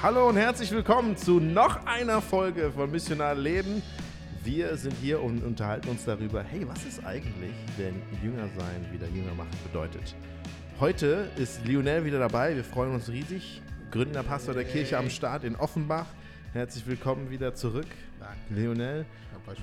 [0.00, 3.82] Hallo und herzlich willkommen zu noch einer Folge von Missionar Leben.
[4.44, 9.08] Wir sind hier und unterhalten uns darüber, hey, was ist eigentlich, wenn Jünger sein wieder
[9.08, 10.14] Jünger machen bedeutet?
[10.78, 13.60] Heute ist Lionel wieder dabei, wir freuen uns riesig.
[13.90, 16.06] Gründender Pastor der Kirche am Start in Offenbach.
[16.52, 17.88] Herzlich willkommen wieder zurück,
[18.20, 18.38] Danke.
[18.50, 19.06] Lionel.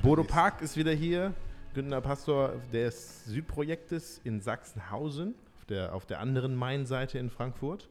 [0.01, 0.25] Bodo.
[0.25, 1.33] Park ist wieder hier,
[1.73, 7.87] gründender Pastor des Südprojektes in Sachsenhausen, auf der, auf der anderen Mainseite in Frankfurt.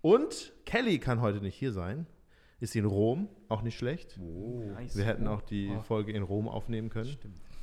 [0.00, 2.06] Und Kelly kann heute nicht hier sein,
[2.60, 4.18] ist in Rom, auch nicht schlecht.
[4.18, 4.96] Nice.
[4.96, 5.80] Wir hätten auch die Oh.
[5.82, 7.16] Folge in Rom aufnehmen können.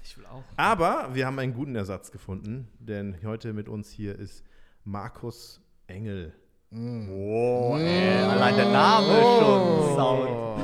[0.04, 0.44] Ich will auch.
[0.58, 4.44] Aber wir haben einen guten Ersatz gefunden, denn heute mit uns hier ist
[4.84, 6.34] Markus Engel.
[6.72, 10.58] Oh, ey, allein der Name schon saut.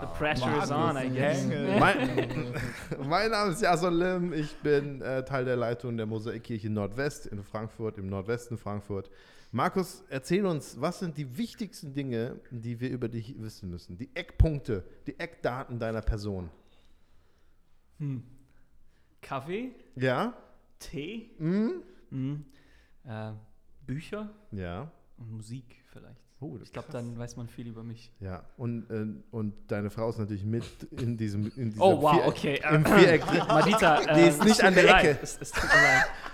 [0.00, 1.42] The pressure is on, I guess.
[1.44, 1.78] Engel.
[1.78, 2.54] Mein,
[3.08, 4.32] mein Name ist Jason Lim.
[4.32, 9.10] Ich bin äh, Teil der Leitung der Mosaikkirche Nordwest in Frankfurt, im Nordwesten Frankfurt.
[9.50, 13.96] Markus, erzähl uns, was sind die wichtigsten Dinge, die wir über dich wissen müssen?
[13.96, 16.50] Die Eckpunkte, die Eckdaten deiner Person.
[17.98, 18.22] Hm.
[19.22, 20.34] Kaffee, Ja?
[20.78, 21.82] Tee, Mhm.
[22.10, 22.44] hm.
[23.04, 23.32] äh,
[23.86, 24.92] Bücher Ja.
[25.16, 26.20] und Musik vielleicht.
[26.40, 28.12] Oh, Ich glaube, dann weiß man viel über mich.
[28.20, 32.26] Ja, und, äh, und deine Frau ist natürlich mit in diesem in Oh, wow, Vier-
[32.28, 32.62] okay.
[32.72, 33.26] Im Viereck.
[33.48, 35.04] Madita, Die ist äh, nicht an der leid.
[35.04, 35.18] Ecke.
[35.20, 35.52] Es, es.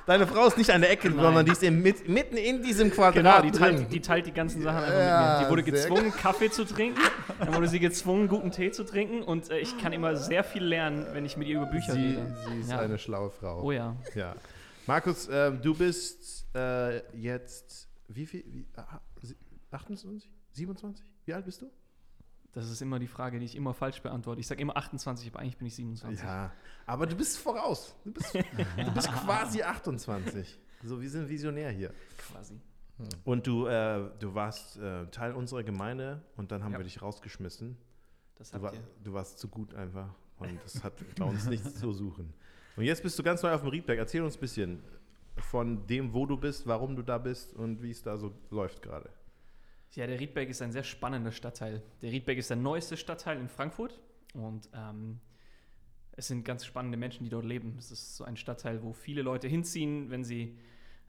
[0.04, 1.20] Deine Frau ist nicht an der Ecke, Nein.
[1.20, 3.76] sondern die ist im, mit, mitten in diesem Quadrat Genau, die drin.
[3.78, 5.44] teilt, die teilt die ganzen Sachen einfach Ja, mit mir.
[5.46, 7.00] Die wurde gezwungen, Kaffee zu trinken.
[7.38, 9.22] Dann wurde sie gezwungen, guten Tee zu trinken.
[9.22, 12.08] Und äh, ich kann immer sehr viel lernen, wenn ich mit ihr über Bücher sie,
[12.08, 12.36] rede.
[12.52, 12.80] sie ist Ja.
[12.80, 13.62] eine schlaue Frau.
[13.62, 13.96] Oh ja.
[14.14, 14.34] Ja.
[14.86, 18.44] Markus, ähm, du bist äh, jetzt, wie viel?
[18.46, 19.00] Wie, ah,
[19.74, 20.30] 28?
[20.52, 21.04] 27?
[21.24, 21.70] Wie alt bist du?
[22.52, 24.40] Das ist immer die Frage, die ich immer falsch beantworte.
[24.40, 26.22] Ich sage immer 28, aber eigentlich bin ich 27.
[26.24, 26.52] Ja,
[26.86, 27.96] aber du bist voraus.
[28.04, 30.56] Du bist, du bist quasi 28.
[30.84, 31.92] So, wir sind visionär hier.
[32.18, 32.60] Quasi.
[33.24, 36.78] Und du, äh, du warst äh, Teil unserer Gemeinde und dann haben Ja.
[36.78, 37.76] wir dich rausgeschmissen.
[38.52, 38.72] Du, war,
[39.02, 42.32] du warst zu gut einfach und das hat bei uns nichts zu suchen.
[42.76, 43.98] Und jetzt bist du ganz neu auf dem Riedberg.
[43.98, 44.80] Erzähl uns ein bisschen
[45.38, 48.80] von dem, wo du bist, warum du da bist und wie es da so läuft
[48.82, 49.10] gerade.
[49.94, 51.80] Ja, der Riedberg ist ein sehr spannender Stadtteil.
[52.02, 54.00] Der Riedberg ist der neueste Stadtteil in Frankfurt
[54.34, 55.20] und ähm,
[56.16, 57.76] es sind ganz spannende Menschen, die dort leben.
[57.78, 60.58] Es ist so ein Stadtteil, wo viele Leute hinziehen, wenn sie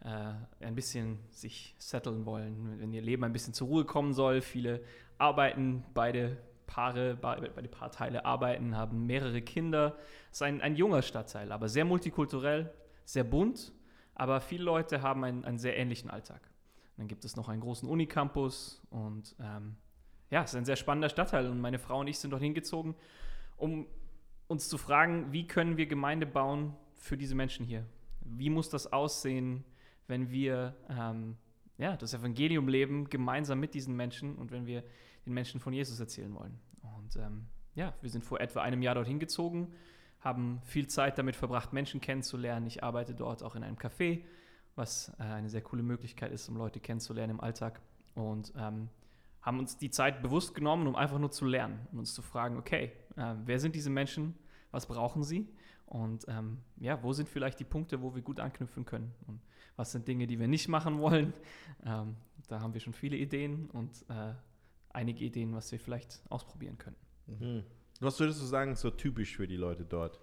[0.01, 4.41] äh, ein bisschen sich setteln wollen, wenn ihr Leben ein bisschen zur Ruhe kommen soll.
[4.41, 4.81] Viele
[5.17, 6.37] arbeiten, beide
[6.67, 9.95] Paare, be- beide Paarteile arbeiten, haben mehrere Kinder.
[10.31, 12.71] Es ist ein, ein junger Stadtteil, aber sehr multikulturell,
[13.03, 13.73] sehr bunt,
[14.13, 16.41] aber viele Leute haben einen, einen sehr ähnlichen Alltag.
[16.97, 19.75] Dann gibt es noch einen großen Unicampus und ähm,
[20.29, 22.95] ja, es ist ein sehr spannender Stadtteil und meine Frau und ich sind dorthin gezogen,
[23.57, 23.85] um
[24.47, 27.85] uns zu fragen, wie können wir Gemeinde bauen für diese Menschen hier?
[28.21, 29.63] Wie muss das aussehen,
[30.07, 31.37] wenn wir ähm,
[31.77, 34.83] ja, das Evangelium leben, gemeinsam mit diesen Menschen und wenn wir
[35.25, 36.59] den Menschen von Jesus erzählen wollen?
[36.97, 39.73] Und ähm, ja, wir sind vor etwa einem Jahr dorthin gezogen,
[40.21, 42.65] haben viel Zeit damit verbracht, Menschen kennenzulernen.
[42.65, 44.23] Ich arbeite dort auch in einem Café
[44.75, 47.81] was äh, eine sehr coole Möglichkeit ist, um Leute kennenzulernen im Alltag.
[48.13, 48.89] Und ähm,
[49.41, 52.57] haben uns die Zeit bewusst genommen, um einfach nur zu lernen und uns zu fragen,
[52.57, 54.33] okay, äh, wer sind diese Menschen,
[54.71, 55.47] was brauchen sie
[55.85, 59.39] und ähm, ja, wo sind vielleicht die Punkte, wo wir gut anknüpfen können und
[59.75, 61.33] was sind Dinge, die wir nicht machen wollen.
[61.87, 62.15] Ähm,
[62.47, 64.33] da haben wir schon viele Ideen und äh,
[64.89, 66.95] einige Ideen, was wir vielleicht ausprobieren können.
[67.27, 67.63] Hm.
[67.99, 70.19] Was würdest du sagen, so typisch für die Leute dort?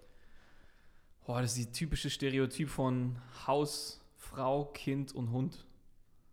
[1.24, 5.66] Oh, das ist die typische Stereotyp von Haus, Frau, Kind und Hund.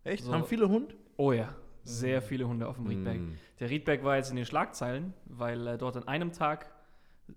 [0.04, 0.24] Echt?
[0.24, 0.32] So.
[0.32, 0.94] Haben viele Hund?
[1.16, 3.16] Oh ja, sehr viele Hunde auf dem Riedberg.
[3.16, 3.36] Hm.
[3.58, 6.70] Der Riedberg war jetzt in den Schlagzeilen, weil äh, dort an einem Tag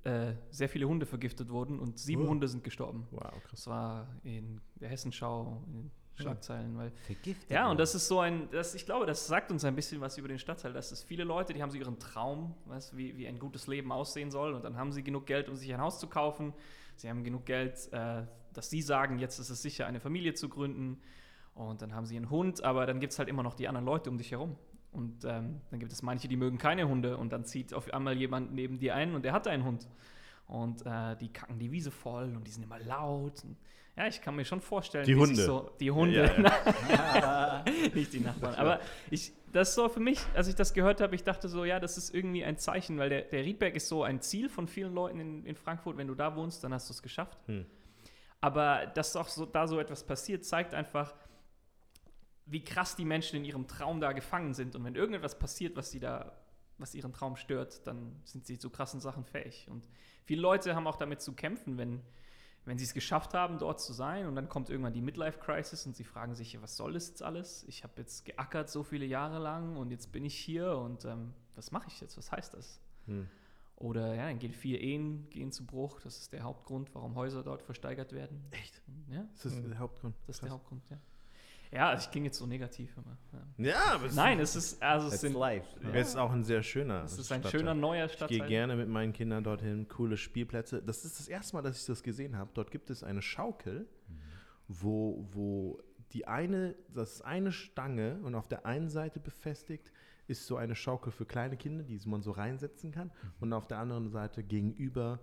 [0.03, 2.29] äh, sehr viele Hunde vergiftet wurden und sieben Oh.
[2.29, 3.07] Hunde sind gestorben.
[3.11, 3.51] Wow, krass.
[3.51, 7.49] Das war in der Hessenschau, in den Schlagzeilen, weil Vergiftet.
[7.49, 10.17] ja, und das ist so ein, das, ich glaube, das sagt uns ein bisschen was
[10.19, 10.71] über den Stadtteil.
[10.71, 13.91] Das ist viele Leute, die haben so ihren Traum, weißt, wie, wie ein gutes Leben
[13.91, 14.53] aussehen soll.
[14.53, 16.53] Und dann haben sie genug Geld, um sich ein Haus zu kaufen.
[16.95, 20.49] Sie haben genug Geld, äh, dass sie sagen, jetzt ist es sicher, eine Familie zu
[20.49, 21.01] gründen.
[21.53, 23.85] Und dann haben sie einen Hund, aber dann gibt es halt immer noch die anderen
[23.85, 24.55] Leute um dich herum.
[24.91, 27.17] Und ähm, dann gibt es manche, die mögen keine Hunde.
[27.17, 29.87] Und dann zieht auf einmal jemand neben dir ein und der hat einen Hund.
[30.47, 33.43] Und äh, die kacken die Wiese voll und die sind immer laut.
[33.43, 33.57] Und,
[33.95, 35.45] ja, ich kann mir schon vorstellen, Die wie sich Hunde.
[35.45, 36.31] So, die Hunde.
[36.89, 37.63] Ja,
[37.93, 38.55] nicht die Nachbarn.
[38.55, 38.79] Aber
[39.11, 41.79] ich, das ist so für mich, als ich das gehört habe, ich dachte so, ja,
[41.79, 44.93] das ist irgendwie ein Zeichen, weil der, der Riedberg ist so ein Ziel von vielen
[44.93, 45.97] Leuten in, in Frankfurt.
[45.97, 47.37] Wenn du da wohnst, dann hast du es geschafft.
[47.47, 47.65] Hm.
[48.43, 51.13] Aber dass auch so, da so etwas passiert, zeigt einfach,
[52.45, 54.75] wie krass die Menschen in ihrem Traum da gefangen sind.
[54.75, 56.37] Und wenn irgendetwas passiert, was sie da,
[56.77, 59.69] was ihren Traum stört, dann sind sie zu krassen Sachen fähig.
[59.69, 59.87] Und
[60.25, 62.01] viele Leute haben auch damit zu kämpfen, wenn
[62.65, 65.97] wenn sie es geschafft haben, dort zu sein und dann kommt irgendwann die Midlife-Crisis und
[65.97, 67.65] sie fragen sich, was soll das jetzt alles?
[67.67, 71.33] Ich habe jetzt geackert so viele Jahre lang und jetzt bin ich hier und ähm,
[71.55, 72.17] was mache ich jetzt?
[72.17, 72.79] Was heißt das?
[73.05, 73.27] Hm.
[73.75, 75.99] Oder ja, dann gehen vier Ehen gehen zu Bruch.
[76.01, 78.41] Das ist der Hauptgrund, warum Häuser dort versteigert werden.
[78.51, 78.81] Echt?
[79.09, 80.15] Ja, Das ist der Hauptgrund.
[80.27, 80.51] das ist der.
[80.51, 80.97] Hauptgrund, ja.
[81.71, 83.17] Ja, also ich klinge jetzt so negativ immer.
[83.57, 83.71] Ja.
[83.71, 85.67] Ja, aber es Nein, es ist, also es sind, life.
[85.81, 85.89] Ja.
[85.89, 87.03] es ist auch ein sehr schöner.
[87.03, 87.51] es ist ein Stadtteil.
[87.61, 88.47] schöner neuer Ich gehe Stadtteil.
[88.47, 90.83] gerne mit meinen Kindern dorthin, coole Spielplätze.
[90.83, 92.51] Das ist das erste Mal, dass ich das gesehen habe.
[92.53, 93.87] Dort gibt es eine Schaukel,
[94.67, 95.79] wo, wo
[96.11, 99.91] die eine, das ist eine Stange und auf der einen Seite befestigt
[100.27, 103.11] ist so eine Schaukel für kleine Kinder, die man so reinsetzen kann.
[103.39, 105.19] Und auf der anderen Seite gegenüber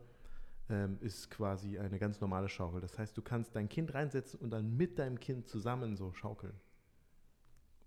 [0.68, 2.80] ähm, ist quasi eine ganz normale Schaukel.
[2.80, 6.54] Das heißt, du kannst dein Kind reinsetzen und dann mit deinem Kind zusammen so schaukeln.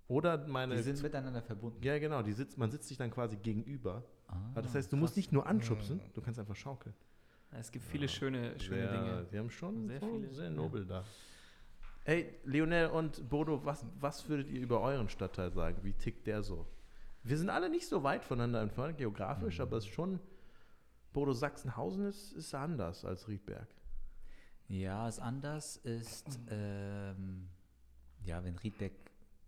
[0.08, 0.76] Oder meine.
[0.76, 1.82] Die sind miteinander verbunden.
[1.82, 4.04] ja, genau, die sitzt, man sitzt sich dann quasi gegenüber.
[4.28, 5.18] Ah, Aber das heißt, du musst krass.
[5.18, 6.94] nicht nur anschubsen, du kannst einfach schaukeln.
[7.52, 9.26] Es gibt viele schöne, schöne sehr, Dinge.
[9.30, 10.50] Sie haben schon Sehr sehr, viele, sehr ja.
[10.50, 11.04] nobel da.
[12.04, 15.78] Hey, Lionel und Bodo, was, was würdet ihr über euren Stadtteil sagen?
[15.84, 16.68] Wie tickt der so?
[17.24, 20.20] Wir sind alle nicht so weit voneinander entfernt, geografisch, aber es ist schon,
[21.14, 23.68] Bodo Sachsenhausen ist, ist anders als Riedberg.
[24.68, 25.78] Ja, ist anders.
[25.78, 27.48] Ist, ähm,
[28.26, 28.94] ja, wenn Riedbeck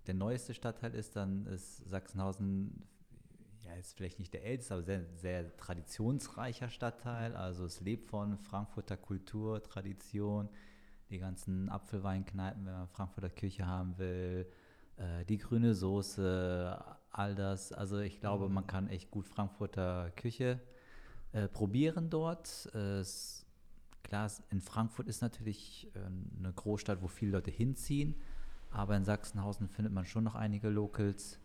[0.08, 2.86] der neueste Stadtteil ist, dann ist Sachsenhausen,
[3.62, 7.36] ja, ist vielleicht nicht der älteste, aber sehr, sehr traditionsreicher Stadtteil.
[7.36, 10.48] Also es lebt von Frankfurter Kultur, Tradition,
[11.10, 14.48] die ganzen Apfelweinkneipen, wenn man Frankfurter Küche haben will,
[14.98, 17.72] äh, die grüne Soße, all das.
[17.72, 20.60] Also ich glaube, man kann echt gut Frankfurter Küche
[21.32, 22.70] äh, probieren dort.
[22.74, 23.46] Äh, es
[24.06, 26.00] Klar, in Frankfurt ist natürlich äh,
[26.38, 28.14] eine Großstadt, wo viele Leute hinziehen,
[28.70, 31.40] aber in Sachsenhausen findet man schon noch einige Locals,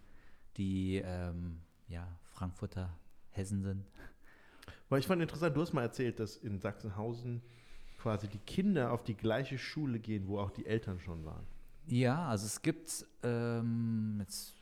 [0.59, 2.95] die ähm, ja, Frankfurter
[3.31, 3.87] Hessen sind.
[4.91, 7.41] Weil ich fand interessant, du hast mal erzählt, dass in Sachsenhausen
[7.97, 11.47] quasi die Kinder auf die gleiche Schule gehen, wo auch die Eltern schon waren.
[11.87, 14.53] Ja, also es gibt ähm, jetzt,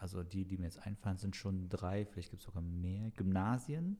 [0.00, 3.98] also die, die mir jetzt einfallen, sind schon drei, vielleicht gibt es sogar mehr Gymnasien,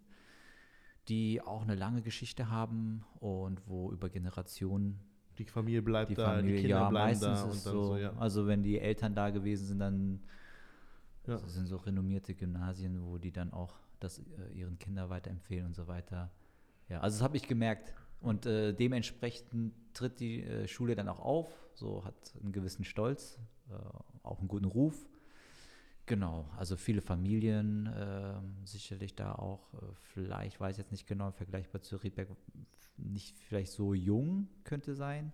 [1.09, 4.99] die auch eine lange Geschichte haben und wo über Generationen
[5.39, 7.85] Die Familie bleibt die da, Familie, die Kinder ja, bleiben meistens da ist und so,
[7.85, 8.13] so, ja.
[8.17, 10.21] also wenn die Eltern da gewesen sind, dann
[11.27, 11.35] Ja.
[11.35, 15.75] das sind so renommierte Gymnasien, wo die dann auch das äh, ihren Kindern weiterempfehlen und
[15.75, 16.31] so weiter.
[16.89, 17.95] Ja, also das habe ich gemerkt.
[18.21, 23.39] Und äh, dementsprechend tritt die äh, Schule dann auch auf, so hat einen gewissen Stolz,
[23.69, 23.75] äh,
[24.23, 25.07] auch einen guten Ruf.
[26.07, 29.79] Genau, also viele Familien ähm, sicherlich da auch, äh,
[30.15, 32.29] vielleicht weiß ich jetzt nicht genau, vergleichbar zu Riedberg,
[32.97, 35.33] nicht vielleicht so jung könnte sein,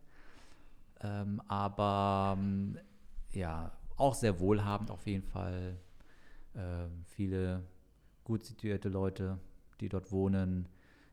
[1.03, 2.79] ähm, aber ähm,
[3.33, 5.77] ja, auch sehr wohlhabend auf jeden Fall.
[6.55, 7.63] Ähm, viele
[8.25, 9.39] gut situierte Leute,
[9.81, 10.69] die dort wohnen.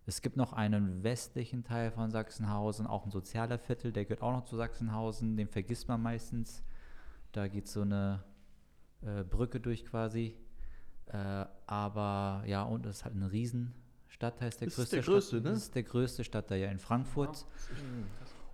[0.05, 4.31] Es gibt noch einen westlichen Teil von Sachsenhausen, auch ein sozialer Viertel, der gehört auch
[4.31, 6.63] noch zu Sachsenhausen, den vergisst man meistens.
[7.33, 8.23] Da geht so eine
[9.01, 10.36] äh, Brücke durch quasi.
[11.07, 14.50] Äh, aber ja, und es ist halt ein Riesenstadtteil.
[14.50, 15.50] Ist der Das ist größte der größte, Stadt, ne?
[15.51, 17.38] Das ist der größte Stadtteil ja in Frankfurt.
[17.38, 17.46] Ja.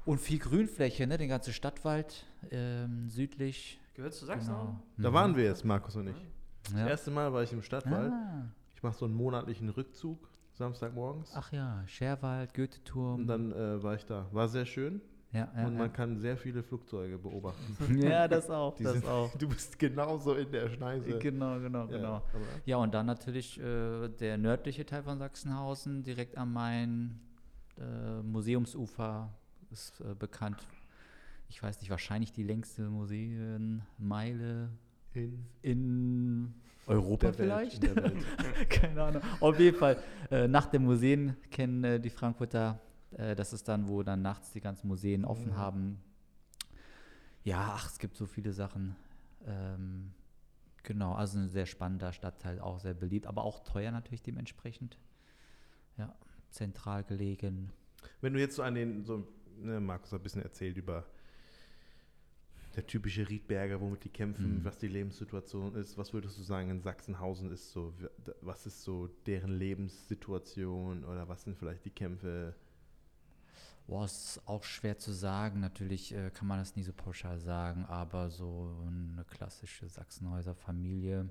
[0.06, 1.18] Und viel Grünfläche, ne?
[1.18, 3.80] Den ganzen Stadtwald ähm, südlich.
[3.96, 4.80] Gehört zu Sachsenhausen?
[4.98, 6.16] Da waren wir jetzt, Markus und ich.
[6.64, 6.80] Das Mhm.
[6.80, 6.88] Ja.
[6.88, 8.12] erste Mal war ich im Stadtwald.
[8.12, 8.46] Ah,
[8.76, 11.32] Ich mache so einen monatlichen Rückzug, Samstagmorgens.
[11.36, 13.22] ach ja, Scherwald, Goetheturm.
[13.22, 14.28] Und dann äh, war ich da.
[14.32, 15.02] War sehr schön.
[15.36, 17.78] Ja, ja, und man kann sehr viele Flugzeuge beobachten.
[18.02, 18.10] ja.
[18.10, 19.36] ja, das auch, das sind- auch.
[19.38, 21.20] Du bist genauso in der Schneise.
[21.20, 22.22] Genau, genau, Ja, genau.
[22.66, 27.20] Ja, und dann natürlich äh, der nördliche Teil von Sachsenhausen, direkt am Main,
[27.78, 29.30] äh, Museumsufer
[29.72, 30.66] ist äh, bekannt.
[31.50, 34.70] Ich weiß nicht, wahrscheinlich die längste Museenmeile
[35.14, 36.54] In in
[36.88, 37.82] Europa vielleicht?
[38.70, 39.22] Keine Ahnung.
[39.40, 39.98] Auf jeden Fall,
[40.32, 42.80] äh, nach den Museen kennen äh, die Frankfurter,
[43.18, 45.58] äh, das ist dann, wo dann nachts die ganzen Museen offen Mhm.
[45.58, 46.00] haben.
[47.44, 48.96] Ja, ach, es gibt so viele Sachen.
[49.46, 50.12] Ähm,
[50.84, 54.98] genau, also ein sehr spannender Stadtteil, auch sehr beliebt, aber auch teuer natürlich dementsprechend.
[55.98, 56.14] Ja,
[56.50, 57.72] zentral gelegen.
[58.22, 61.06] Wenn du jetzt so an den, so, ne, Markus hat ein bisschen erzählt über
[62.76, 64.66] der typische Riedberger, womit die kämpfen, Mhm.
[64.66, 65.98] was die Lebenssituation ist.
[65.98, 67.94] Was würdest du sagen, in Sachsenhausen ist so,
[68.42, 72.54] was ist so deren Lebenssituation oder was sind vielleicht die Kämpfe?
[73.88, 75.60] Boah, ist auch schwer zu sagen.
[75.60, 81.30] Natürlich äh, kann man das nie so pauschal sagen, aber so eine klassische Sachsenhäuser Familie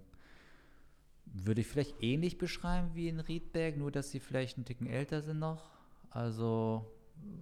[1.27, 5.23] würde ich vielleicht ähnlich beschreiben wie in Riedberg, nur dass sie vielleicht einen Ticken älter
[5.23, 5.71] sind noch.
[6.11, 6.87] Also,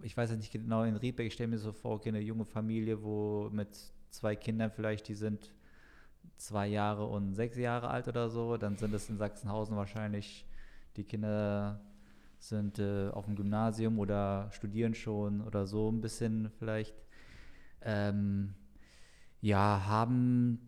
[0.03, 2.47] ich weiß jetzt nicht genau in Riedberg, ich stelle mir so vor, okay, eine junge
[2.47, 3.69] Familie, wo mit
[4.11, 5.53] zwei Kindern vielleicht, die sind
[6.37, 10.47] zwei Jahre und sechs Jahre alt oder so, dann sind es in Sachsenhausen wahrscheinlich
[10.97, 11.81] die Kinder
[12.43, 16.95] sind äh, auf dem Gymnasium oder studieren schon oder so ein bisschen vielleicht.
[17.83, 18.55] Ähm,
[19.41, 20.59] ja, haben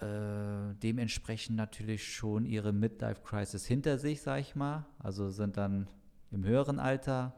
[0.00, 4.86] äh, dementsprechend natürlich schon ihre Midlife-Crisis hinter sich, sag ich mal.
[4.98, 5.88] Also sind dann
[6.30, 7.34] im höheren Alter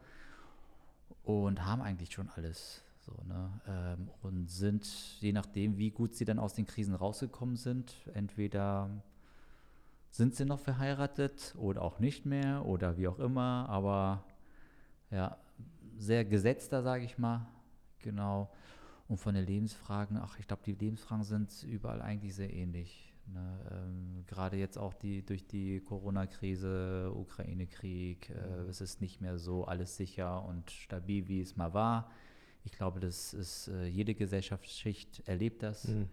[1.23, 2.85] und haben eigentlich schon alles.
[2.99, 3.61] So, ne?
[3.66, 4.87] Ähm, und sind,
[5.20, 9.02] je nachdem, wie gut sie dann aus den Krisen rausgekommen sind, entweder
[10.11, 14.25] sind sie noch verheiratet oder auch nicht mehr oder wie auch immer, aber
[15.11, 15.37] ja,
[15.97, 17.47] sehr gesetzter, sage ich mal.
[18.00, 18.50] Genau.
[19.09, 23.12] Und von den Lebensfragen, ach, ich glaube, die Lebensfragen sind überall eigentlich sehr ähnlich.
[23.26, 23.59] Ne?
[23.71, 29.64] Ähm, Gerade jetzt auch die durch die Corona-Krise, Ukraine-Krieg, äh, es ist nicht mehr so
[29.64, 32.11] alles sicher und stabil, wie es mal war.
[32.64, 35.88] Ich glaube, das ist äh, jede Gesellschaftsschicht erlebt das.
[35.88, 36.09] Mhm.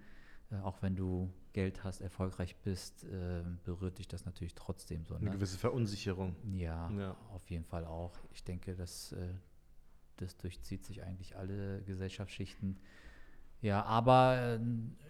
[0.51, 5.16] Äh, auch wenn du Geld hast, erfolgreich bist, äh, berührt dich das natürlich trotzdem so.
[5.16, 5.32] Eine Ne?
[5.32, 6.36] gewisse Verunsicherung.
[6.54, 7.18] Ja, Ja.
[7.34, 8.13] auf jeden Fall auch.
[8.32, 9.34] Ich denke, das, äh,
[10.18, 12.77] das durchzieht sich eigentlich alle Gesellschaftsschichten.
[13.62, 14.60] Ja, aber äh,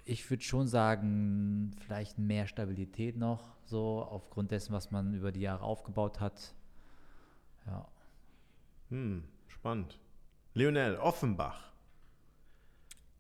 [0.06, 5.42] ich würde schon sagen, vielleicht mehr Stabilität noch, so aufgrund dessen, was man über die
[5.42, 6.56] Jahre aufgebaut hat.
[7.66, 7.86] Ja.
[8.90, 10.00] Hm, spannend.
[10.54, 11.74] Lionel, Offenbach.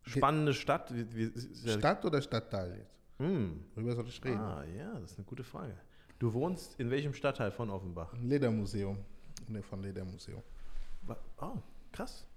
[0.07, 0.93] Spannende Stadt.
[0.93, 2.97] Wie, wie, Stadt oder Stadtteil jetzt?
[3.19, 3.63] Hm.
[3.75, 4.39] Worüber soll ich reden?
[4.39, 5.75] Ah, ja, das ist eine gute Frage.
[6.19, 8.13] Du wohnst in welchem Stadtteil von Offenbach?
[8.13, 8.97] Ein Ledermuseum.
[9.47, 10.41] Ne, von Ledermuseum.
[11.39, 11.57] Oh,
[11.91, 12.27] krass.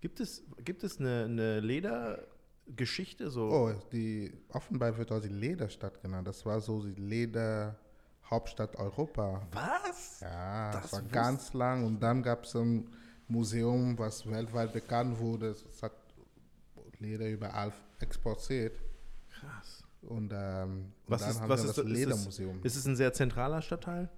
[0.00, 3.30] Gibt es, gibt es eine, eine Ledergeschichte?
[3.30, 3.48] So?
[3.48, 6.28] Oh, die Offenbach wird auch die Lederstadt genannt.
[6.28, 9.46] Das war so die Lederhauptstadt Europa.
[9.52, 10.20] Was?
[10.20, 11.84] Ja, Das das, war ganz lang.
[11.84, 12.88] Und dann gab es ein
[13.28, 15.50] Museum, was weltweit bekannt wurde.
[15.50, 15.92] Es hat
[17.02, 18.78] Leder überall exportiert.
[19.30, 19.84] Krass.
[20.02, 22.60] Und, ähm, und Was dann ist, haben was wir ist, das ist, Ledermuseum.
[22.62, 24.08] ist es ein sehr zentraler Stadtteil?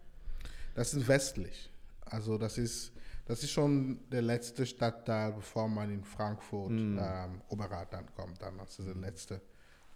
[0.75, 1.71] Das ist westlich.
[2.07, 2.93] Also das ist,
[3.27, 8.41] das ist schon der letzte Stadtteil, bevor man in Frankfurt ähm, Oberrat ankommt.
[8.41, 9.41] Dann das ist der letzte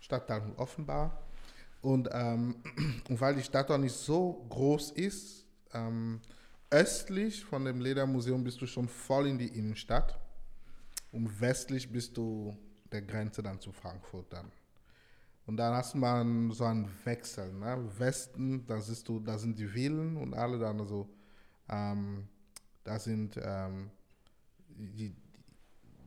[0.00, 1.23] Stadtteil von Offenbar.
[1.80, 2.57] Und, ähm,
[3.09, 6.21] und weil die Stadt auch nicht so groß ist, ähm,
[6.71, 10.18] östlich von dem Ledermuseum bist du schon voll in die Innenstadt.
[11.12, 12.57] Und westlich bist du
[12.92, 14.50] der Grenze dann zu Frankfurt dann.
[15.47, 17.52] Und dann hast man so einen Wechsel.
[17.54, 17.88] Ne?
[17.99, 21.09] Westen, da siehst du, da sind die Villen und alle dann so,
[21.68, 22.28] ähm,
[22.85, 23.90] da sind ähm,
[24.68, 25.16] die, die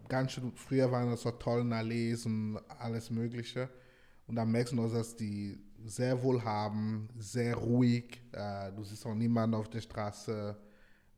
[0.07, 3.69] ganz schön, früher waren das so tolle Allees und alles Mögliche.
[4.27, 8.21] Und dann merkst du dass die sehr wohlhaben, sehr ruhig.
[8.33, 10.55] Äh, du siehst auch niemanden auf der Straße.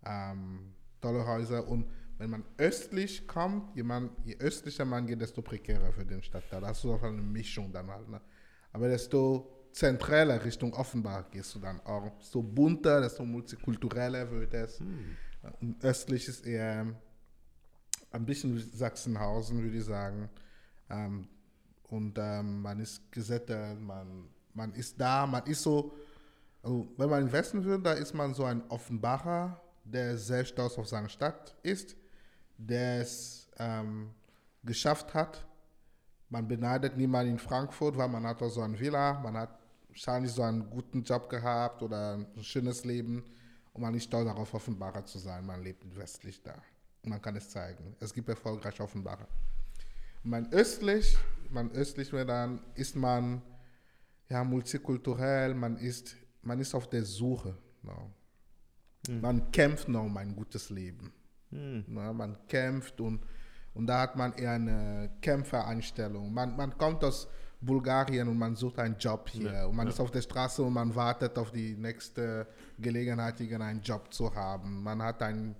[0.05, 1.67] Ähm, tolle Häuser.
[1.67, 6.61] Und wenn man östlich kommt, jemand, je östlicher man geht, desto prekärer für den Stadtteil.
[6.61, 8.07] Da hast du auch eine Mischung dann halt.
[8.07, 8.21] Ne?
[8.71, 12.09] Aber desto zentraler Richtung Offenbach gehst du dann auch.
[12.19, 14.79] Desto bunter, desto multikultureller wird es.
[15.59, 16.95] Und östlich ist eher
[18.11, 20.29] ein bisschen wie Sachsenhausen, würde ich sagen.
[20.89, 21.27] Ähm,
[21.89, 25.93] und ähm, man ist gesättigt, man, man ist da, man ist so,
[26.61, 30.77] also wenn man im Westen will, da ist man so ein Offenbacher, der sehr stolz
[30.77, 31.95] auf seine Stadt ist,
[32.57, 34.11] der es ähm,
[34.63, 35.45] geschafft hat.
[36.29, 40.31] Man beneidet niemanden in Frankfurt, weil man hat auch so ein Villa, man hat wahrscheinlich
[40.31, 43.23] so einen guten Job gehabt oder ein schönes Leben
[43.73, 45.45] und man ist stolz darauf, Offenbacher zu sein.
[45.45, 46.55] Man lebt westlich da.
[47.03, 47.95] Man kann es zeigen.
[47.99, 49.27] Es gibt erfolgreiche Offenbacher.
[50.23, 51.17] Man östlich,
[51.49, 53.41] man östlich dann ist man
[54.29, 57.57] ja multikulturell, man ist, man ist auf der Suche.
[57.81, 58.11] No.
[59.09, 61.11] Man kämpft noch um ein gutes Leben.
[61.87, 63.21] Na, man kämpft und,
[63.73, 66.33] und da hat man eher eine Kämpfereinstellung.
[66.33, 67.27] Man, man kommt aus
[67.65, 69.51] Bulgarien und man sucht einen Job hier.
[69.51, 69.93] Ja, und man ja.
[69.93, 74.83] ist auf der Straße und man wartet auf die nächste Gelegenheit, einen Job zu haben.
[74.83, 75.55] Man hat ein,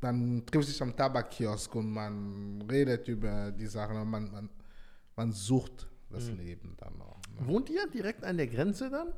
[0.00, 4.50] man trifft sich am Tabakkiosk und man redet über die Sachen und man, man,
[5.16, 7.21] man sucht das Leben dann auch.
[7.40, 9.08] Wohnt ihr direkt an der Grenze dann?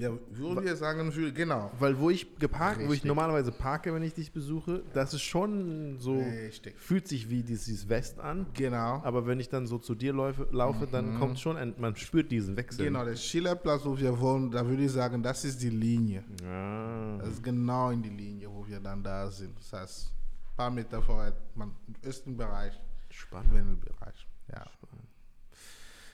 [0.00, 1.70] Ja, würden wir sagen, genau.
[1.78, 3.08] Weil wo ich geparkt, wo ich Richtig.
[3.08, 6.74] normalerweise parke, wenn ich dich besuche, das ist schon so, Richtig.
[6.78, 8.46] fühlt sich wie dieses West an.
[8.54, 9.02] Genau.
[9.04, 12.30] Aber wenn ich dann so zu dir laufe, laufe dann kommt schon, ein, man spürt
[12.30, 12.86] diesen Wechsel.
[12.86, 16.24] Genau, der Schillerplatz, wo wir wohnen, da würde ich sagen, das ist die Linie.
[16.46, 17.18] Ah.
[17.18, 19.58] Das ist genau in die Linie, wo wir dann da sind.
[19.58, 22.72] Das heißt, ein paar Meter vorher, man, im östlichen Bereich,
[23.10, 23.52] Spannend.
[23.52, 24.26] Wendelbereich.
[24.50, 24.64] Ja.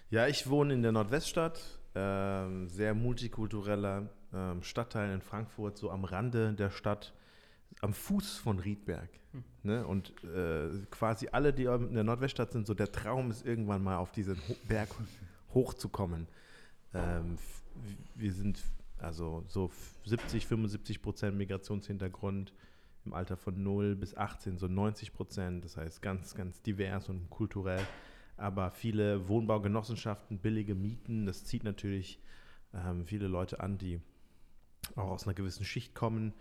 [0.08, 1.60] Ja, ich wohne in der Nordweststadt,
[1.94, 7.12] ähm, sehr multikultureller ähm, Stadtteil in Frankfurt, so am Rande der Stadt,
[7.80, 9.10] am Fuß von Riedberg.
[9.62, 9.84] Ne?
[9.86, 13.96] Und äh, quasi alle, die in der Nordweststadt sind, so der Traum ist irgendwann mal
[13.96, 14.88] auf diesen Ho Berg
[15.52, 16.28] hochzukommen.
[16.94, 17.36] Ähm,
[18.14, 18.62] wir sind
[18.98, 19.70] Also so
[20.04, 22.52] 70, 75 Prozent Migrationshintergrund
[23.04, 25.64] im Alter von 0 bis 18, so 90 Prozent.
[25.64, 27.84] Das heißt ganz, ganz divers und kulturell.
[28.36, 32.20] Aber viele Wohnbaugenossenschaften, billige Mieten, das zieht natürlich
[32.74, 34.00] ähm, viele Leute an, die
[34.94, 36.32] auch aus einer gewissen Schicht kommen.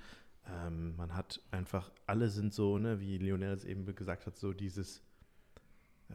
[0.48, 4.52] Ähm, man hat einfach, alle sind so, ne, wie Lionel es eben gesagt hat, so
[4.54, 5.02] dieses,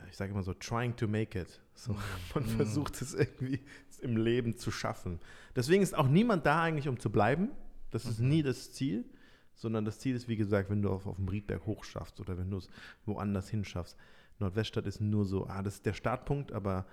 [0.08, 1.60] ich sage immer so, trying to make it.
[1.74, 1.96] So,
[2.34, 2.48] man Mhm.
[2.50, 3.60] versucht es irgendwie
[4.02, 5.18] im Leben zu schaffen.
[5.56, 7.48] Deswegen ist auch niemand da eigentlich, um zu bleiben.
[7.90, 8.28] Das ist Mhm.
[8.28, 9.04] nie das Ziel,
[9.54, 12.50] sondern das Ziel ist, wie gesagt, wenn du auf, auf dem Riedberg hochschaffst oder wenn
[12.50, 12.68] du es
[13.06, 13.96] woanders hinschaffst.
[14.40, 16.86] Nordweststadt ist nur so, ah, das ist der Startpunkt, aber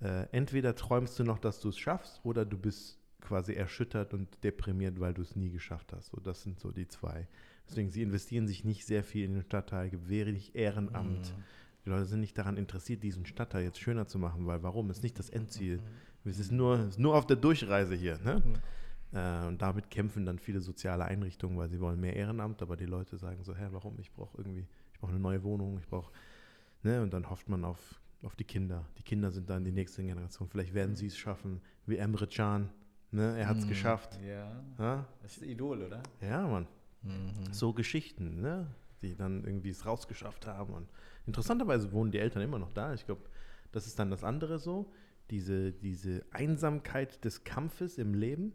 [0.00, 4.42] äh, entweder träumst du noch, dass du es schaffst, oder du bist quasi erschüttert und
[4.42, 6.10] deprimiert, weil du es nie geschafft hast.
[6.10, 7.28] So, das sind so die zwei.
[7.68, 11.32] Deswegen, sie investieren sich nicht sehr viel in den Stadtteil, gibt wenig Ehrenamt.
[11.84, 14.90] Die Leute sind nicht daran interessiert, diesen Stadtteil jetzt schöner zu machen, weil warum?
[14.90, 15.80] Es ist nicht das Endziel.
[16.24, 18.18] Es ist nur, ist nur auf der Durchreise hier.
[18.18, 18.42] Ne?
[19.12, 22.86] Äh, und damit kämpfen dann viele soziale Einrichtungen, weil sie wollen mehr Ehrenamt, aber die
[22.86, 23.98] Leute sagen so, hä, warum?
[23.98, 26.12] Ich brauche irgendwie, ich brauche eine neue Wohnung, ich brauche,
[26.82, 27.02] ne?
[27.02, 28.86] Und dann hofft man auf, auf die Kinder.
[28.98, 30.48] Die Kinder sind dann die nächste Generation.
[30.48, 32.70] Vielleicht werden sie es schaffen, wie Emre Can.
[33.10, 33.36] Ne?
[33.38, 33.68] Er hat es Mhm.
[33.70, 34.18] geschafft.
[34.26, 35.06] Ja, Ja?
[35.22, 36.02] das ist Idol, oder?
[36.20, 36.66] ja, Mann.
[37.02, 37.52] Mhm.
[37.52, 38.66] So Geschichten, ne?
[39.02, 40.72] die dann irgendwie es rausgeschafft haben.
[40.74, 40.88] Und
[41.26, 42.94] interessanterweise wohnen die Eltern immer noch da.
[42.94, 43.22] Ich glaube,
[43.72, 44.92] das ist dann das andere so.
[45.30, 48.52] Diese, diese Einsamkeit des Kampfes im Leben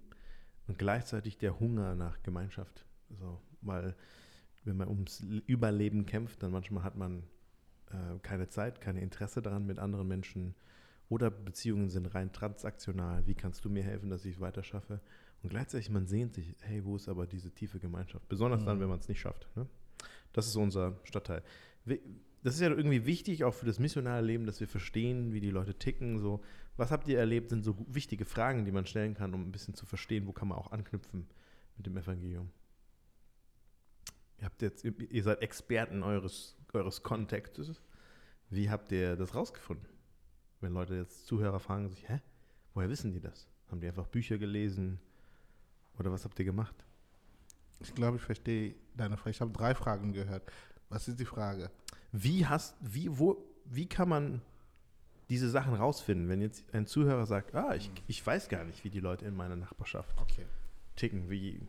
[0.67, 2.85] und gleichzeitig der Hunger nach Gemeinschaft.
[3.19, 3.95] So, weil
[4.63, 7.23] wenn man ums Überleben kämpft, dann manchmal hat man
[7.91, 10.55] äh, keine Zeit, keine Interesse daran mit anderen Menschen
[11.09, 13.25] oder Beziehungen sind rein transaktional.
[13.27, 14.99] Wie kannst du mir helfen, dass ich es weiter schaffe?
[15.43, 18.27] Und gleichzeitig man sehnt sich, hey, wo ist aber diese tiefe Gemeinschaft?
[18.27, 18.81] Besonders dann, Mhm.
[18.81, 19.47] wenn man es nicht schafft.
[19.55, 19.67] Ne?
[20.33, 21.43] Das ist unser Stadtteil.
[22.43, 25.49] Das ist ja irgendwie wichtig, auch für das missionale Leben, dass wir verstehen, wie die
[25.49, 26.19] Leute ticken.
[26.19, 26.43] So,
[26.75, 29.73] was habt ihr erlebt, sind so wichtige Fragen, die man stellen kann, um ein bisschen
[29.75, 31.27] zu verstehen, wo kann man auch anknüpfen
[31.77, 32.49] mit dem Evangelium.
[34.39, 37.81] Ihr habt jetzt, ihr seid Experten eures, eures Kontextes.
[38.49, 39.87] Wie habt ihr das rausgefunden?
[40.61, 42.21] Wenn Leute jetzt Zuhörer fragen sich, hä,
[42.73, 43.47] woher wissen die das?
[43.69, 44.99] Haben die einfach Bücher gelesen?
[45.99, 46.75] Oder was habt ihr gemacht?
[47.79, 49.31] Ich glaube, ich verstehe deine Frage.
[49.31, 50.51] Ich habe drei Fragen gehört.
[50.89, 51.69] Was ist die Frage?
[52.11, 54.41] Wie hast, wie, wo, wie kann man
[55.29, 58.89] diese Sachen rausfinden, wenn jetzt ein Zuhörer sagt, ah, ich, ich weiß gar nicht, wie
[58.89, 60.45] die Leute in meiner Nachbarschaft Okay.
[60.95, 61.61] ticken, wie,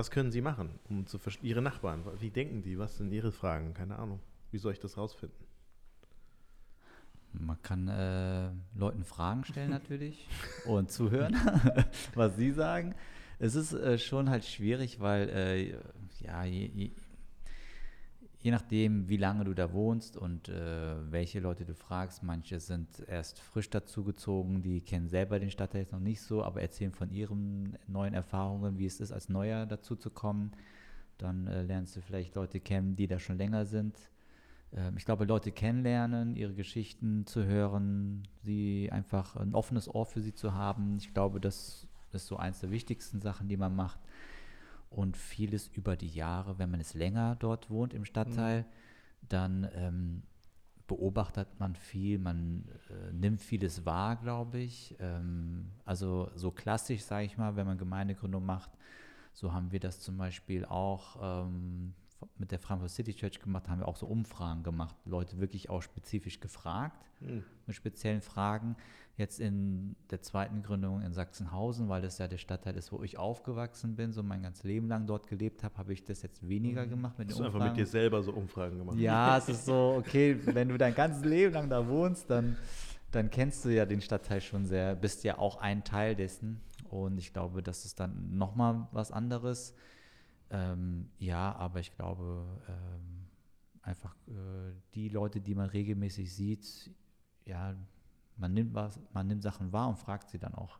[0.00, 3.32] was können sie machen, um zu verstehen, ihre Nachbarn, wie denken die, was sind ihre
[3.32, 5.44] Fragen, keine Ahnung, wie soll ich das rausfinden?
[7.34, 10.26] Man kann äh, Leuten Fragen stellen natürlich
[10.64, 11.36] und zuhören,
[12.14, 12.94] was sie sagen.
[13.38, 16.90] Es ist äh, schon halt schwierig, weil äh, ja, je, je,
[18.42, 22.88] je nachdem, wie lange du da wohnst und äh, welche Leute du fragst, manche sind
[23.06, 27.10] erst frisch dazugezogen, die kennen selber den Stadtteil jetzt noch nicht so, aber erzählen von
[27.10, 30.52] ihren neuen Erfahrungen, wie es ist, als Neuer dazuzukommen.
[31.18, 33.98] Dann äh, lernst du vielleicht Leute kennen, die da schon länger sind.
[34.72, 40.22] Ähm, ich glaube, Leute kennenlernen, ihre Geschichten zu hören, sie einfach ein offenes Ohr für
[40.22, 40.96] sie zu haben.
[40.96, 44.00] Ich glaube, das ist so eins der wichtigsten Sachen, die man macht.
[44.90, 48.64] Und vieles über die Jahre, wenn man es länger dort wohnt im Stadtteil,
[49.28, 50.22] dann ähm,
[50.88, 54.96] beobachtet man viel, man äh, nimmt vieles wahr, glaube ich.
[54.98, 58.70] Ähm, also so klassisch, sage ich mal, wenn man Gemeindegründung macht,
[59.32, 61.94] so haben wir das zum Beispiel auch ähm,
[62.38, 65.82] mit der Frankfurt City Church gemacht, haben wir auch so Umfragen gemacht, Leute wirklich auch
[65.82, 67.44] spezifisch gefragt Hm.
[67.66, 68.76] mit speziellen Fragen.
[69.18, 73.18] Jetzt in der zweiten Gründung in Sachsenhausen, weil das ja der Stadtteil ist, wo ich
[73.18, 76.86] aufgewachsen bin, so mein ganzes Leben lang dort gelebt habe, habe ich das jetzt weniger
[76.86, 77.76] gemacht mit Hast du einfach Umfragen.
[77.76, 78.96] mit dir selber so Umfragen gemacht?
[78.98, 82.56] Ja, es ist so, okay, wenn du dein ganzes Leben lang da wohnst, dann,
[83.10, 86.62] dann kennst du ja den Stadtteil schon sehr, bist ja auch ein Teil dessen.
[86.88, 89.74] Und ich glaube, das ist dann nochmal was anderes.
[90.50, 93.26] Ähm, ja, aber ich glaube, ähm,
[93.82, 96.90] einfach äh, die Leute, die man regelmäßig sieht,
[97.44, 97.76] ja,
[98.36, 100.78] man nimmt was, man nimmt Sachen wahr und fragt sie dann auch.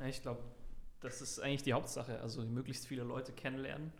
[0.00, 0.06] Ja.
[0.06, 0.42] Ich glaube,
[1.00, 2.20] das ist eigentlich die Hauptsache.
[2.20, 3.92] Also möglichst viele Leute kennenlernen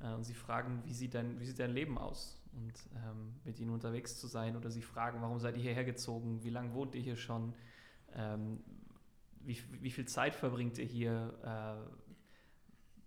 [0.00, 2.36] äh, und sie fragen, wie sieht dein, wie sieht dein Leben aus?
[2.52, 6.42] Und ähm, mit ihnen unterwegs zu sein oder sie fragen, warum seid ihr hierher gezogen?
[6.42, 7.54] Wie lange wohnt ihr hier schon?
[8.12, 8.60] Ähm,
[9.42, 11.38] wie, wie viel Zeit verbringt ihr hier?
[11.44, 12.09] Äh,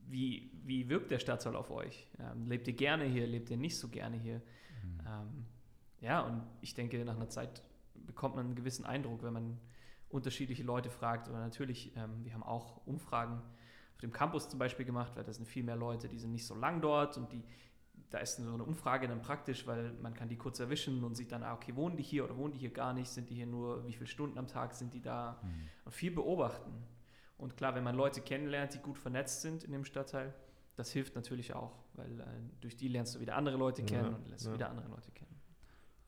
[0.10, 2.08] wie, wie wirkt der Stadtteil auf euch?
[2.20, 3.28] Ähm, lebt ihr gerne hier?
[3.28, 4.42] Lebt ihr nicht so gerne hier?
[5.08, 5.46] Ähm,
[6.02, 7.64] ja, und ich denke, nach einer Zeit
[7.94, 9.60] bekommt man einen gewissen Eindruck, wenn man
[10.10, 11.30] unterschiedliche Leute fragt.
[11.30, 13.42] Oder natürlich, ähm, wir haben auch Umfragen
[13.96, 16.46] auf dem Campus zum Beispiel gemacht, weil da sind viel mehr Leute, die sind nicht
[16.46, 17.44] so lang dort und die
[18.14, 21.32] da ist so eine Umfrage dann praktisch, weil man kann die kurz erwischen und sieht
[21.32, 23.10] dann, ah, okay, wohnen die hier oder wohnen die hier gar nicht?
[23.10, 25.42] Sind die hier nur, wie viele Stunden am Tag sind die da?
[25.42, 25.70] Mhm.
[25.86, 26.72] Und viel beobachten.
[27.38, 30.34] Und klar, wenn man Leute kennenlernt, die gut vernetzt sind in dem Stadtteil,
[30.76, 32.26] das hilft natürlich auch, weil äh,
[32.62, 34.54] durch die lernst du wieder andere Leute kennen Ja, und lernst ja.
[34.54, 35.30] wieder andere Leute kennen.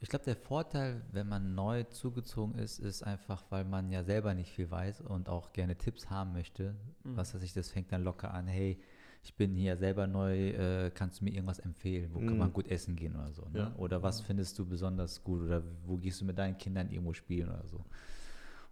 [0.02, 4.34] Ich glaube, der Vorteil, wenn man neu zugezogen ist, ist einfach, weil man ja selber
[4.34, 6.76] nicht viel weiß und auch gerne Tipps haben möchte.
[7.04, 7.18] Mhm.
[7.18, 8.80] Was weiß ich, das fängt dann locker an, hey,
[9.24, 12.12] ich bin hier selber neu, äh, kannst du mir irgendwas empfehlen?
[12.14, 12.38] Wo kann Mhm.
[12.38, 13.48] man gut essen gehen oder so?
[13.50, 13.60] Ne?
[13.60, 13.76] Ja.
[13.78, 15.42] Oder was findest du besonders gut?
[15.42, 17.84] Oder wo gehst du mit deinen Kindern irgendwo spielen oder so?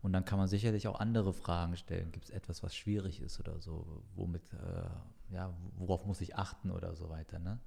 [0.04, 2.12] Und dann kann man sicherlich auch andere Fragen stellen.
[2.12, 4.04] Gibt es etwas, was schwierig ist oder so?
[4.16, 7.58] Womit, äh, ja, worauf muss ich achten oder so weiter, ne?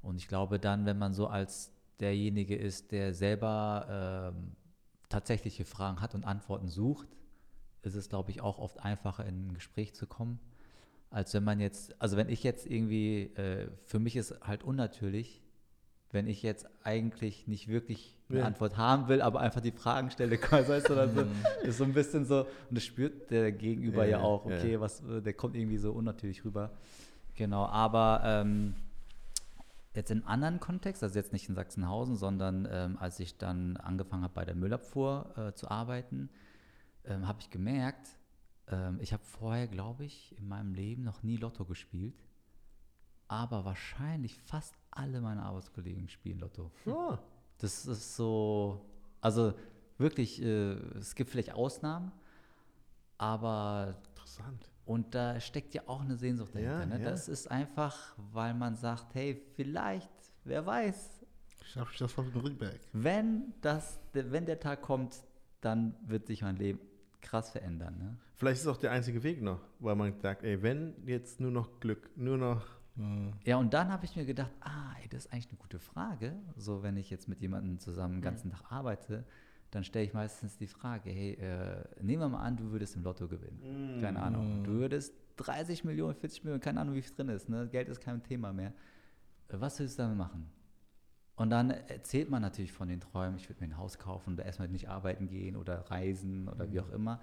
[0.00, 4.56] Und ich glaube dann, wenn man so als derjenige ist, der selber ähm,
[5.10, 7.08] tatsächliche Fragen hat und Antworten sucht,
[7.82, 10.40] ist es, glaube ich, auch oft einfacher, in ein Gespräch zu kommen,
[11.10, 15.42] als wenn man jetzt, also wenn ich jetzt irgendwie, äh, für mich ist halt unnatürlich,
[16.12, 18.44] wenn ich jetzt eigentlich nicht wirklich eine Ja.
[18.46, 21.26] Antwort haben will, aber einfach die Fragen stelle, weißt du, dann so,
[21.66, 24.56] ist so ein bisschen so, und das spürt der Gegenüber Ja, ja, ja, auch, ja.
[24.56, 26.70] okay, was, äh, der kommt irgendwie so unnatürlich rüber.
[27.34, 28.74] Genau, aber ähm,
[29.94, 34.24] jetzt in anderen Kontext, also jetzt nicht in Sachsenhausen, sondern ähm, als ich dann angefangen
[34.24, 36.30] habe bei der Müllabfuhr äh, zu arbeiten,
[37.04, 38.08] ähm, habe ich gemerkt,
[38.70, 42.14] ähm, ich habe vorher, glaube ich, in meinem Leben noch nie Lotto gespielt,
[43.28, 46.70] aber wahrscheinlich fast alle meine Arbeitskollegen spielen Lotto.
[46.86, 47.18] Ja.
[47.58, 48.84] Das ist so,
[49.20, 49.52] also
[49.98, 52.10] wirklich, äh, es gibt vielleicht Ausnahmen,
[53.18, 54.70] aber Interessant.
[54.86, 56.98] und da steckt ja auch eine Sehnsucht Ja, dahinter.
[56.98, 57.04] ne?
[57.04, 57.10] ja.
[57.10, 60.10] Das ist einfach, weil man sagt, hey, vielleicht,
[60.44, 61.24] wer weiß,
[61.64, 62.78] Schaffe ich das von Rückberg?
[62.92, 65.14] wenn, das, der- wenn der Tag kommt,
[65.60, 66.80] dann wird sich mein Leben
[67.20, 67.98] krass verändern.
[67.98, 68.16] Ne?
[68.36, 71.50] Vielleicht ist es auch der einzige Weg noch, weil man sagt, ey, wenn jetzt nur
[71.50, 72.64] noch Glück, nur noch.
[73.44, 76.34] Ja, und dann habe ich mir gedacht, ah, ey, das ist eigentlich eine gute Frage.
[76.56, 79.24] So, wenn ich jetzt mit jemandem zusammen den ganzen Tag arbeite,
[79.70, 83.02] dann stelle ich meistens die Frage, hey, äh, nehmen wir mal an, du würdest im
[83.02, 83.98] Lotto gewinnen.
[84.00, 84.64] Keine Ahnung.
[84.64, 87.48] Du würdest 30 Millionen, 40 Millionen, keine Ahnung, wie viel drin ist.
[87.48, 87.68] Ne?
[87.68, 88.72] Geld ist kein Thema mehr.
[89.48, 90.50] Äh, Was willst du damit machen?
[91.36, 94.44] Und dann erzählt man natürlich von den Träumen, ich würde mir ein Haus kaufen oder
[94.44, 97.20] erstmal nicht arbeiten gehen oder reisen oder wie auch immer.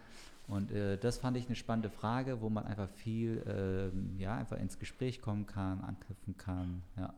[0.48, 4.58] Und äh, das fand ich eine spannende Frage, wo man einfach viel, ähm, ja, einfach
[4.58, 6.84] ins Gespräch kommen kann, anknüpfen kann.
[6.98, 7.14] Ja.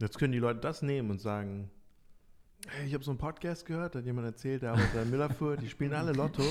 [0.00, 1.70] Jetzt können die Leute das nehmen und sagen,
[2.68, 5.56] hey, ich habe so einen Podcast gehört, da hat jemand erzählt, der arbeitet bei Müllabfuhr,
[5.56, 6.42] die spielen alle Lotto.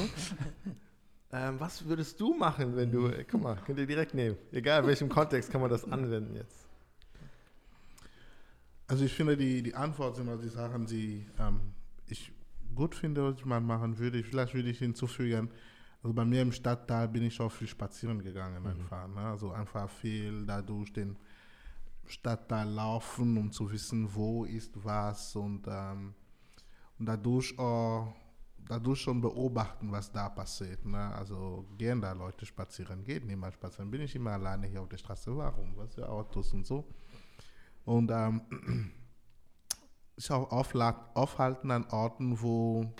[1.29, 4.37] Ähm, was würdest du machen, wenn du, äh, guck mal, könnt ihr direkt nehmen.
[4.53, 6.65] Egal in welchem Kontext kann man das anwenden jetzt.
[8.87, 11.59] Also ich finde, die, die Antwort sind immer die Sachen, die ähm,
[12.07, 12.31] ich
[12.77, 14.23] gut finde, was man machen würde.
[14.23, 15.49] Vielleicht würde ich hinzufügen,
[16.01, 19.07] also bei mir im Stadtteil bin ich auch viel spazieren gegangen einfach.
[19.07, 19.21] Ne?
[19.21, 21.17] Also einfach viel da durch den
[22.05, 26.13] Stadtteil laufen, um zu wissen, wo ist was und, ähm,
[26.97, 28.13] und dadurch auch
[28.69, 30.85] dadurch schon beobachten, was da passiert.
[30.85, 31.13] Ne?
[31.13, 33.89] Also gehen da Leute spazieren, geht niemand spazieren.
[33.89, 35.75] Bin ich immer alleine hier auf der Straße, warum?
[35.75, 36.87] Was für Autos und so.
[37.85, 38.41] Und ähm,
[40.17, 42.91] sich auch aufhalten an Orten, wo,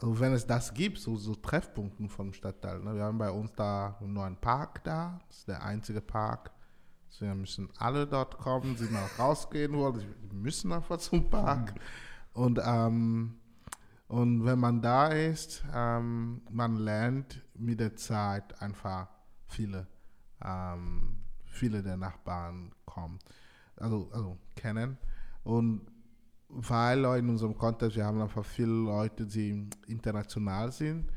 [0.00, 2.80] also wenn es das gibt, so, so Treffpunkten vom Stadtteil.
[2.80, 2.94] Ne?
[2.94, 6.50] Wir haben bei uns da nur einen Park da, das ist der einzige Park.
[7.10, 11.74] Deswegen müssen alle dort kommen, die mal rausgehen wollen, die müssen einfach zum Park.
[12.32, 13.36] Und, ähm,
[14.08, 19.08] und wenn man da ist, ähm, man lernt mit der Zeit einfach
[19.48, 19.86] viele,
[20.42, 23.18] ähm, viele der Nachbarn kommen,
[23.76, 24.96] also, also kennen.
[25.42, 25.86] Und
[26.48, 31.10] weil in unserem Kontext, wir haben einfach viele Leute, die international sind.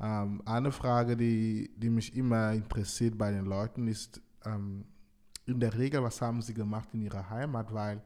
[0.00, 4.84] Ähm, eine Frage, die, die mich immer interessiert bei den Leuten, ist ähm,
[5.46, 8.02] in der Regel, was haben sie gemacht in ihrer Heimat, weil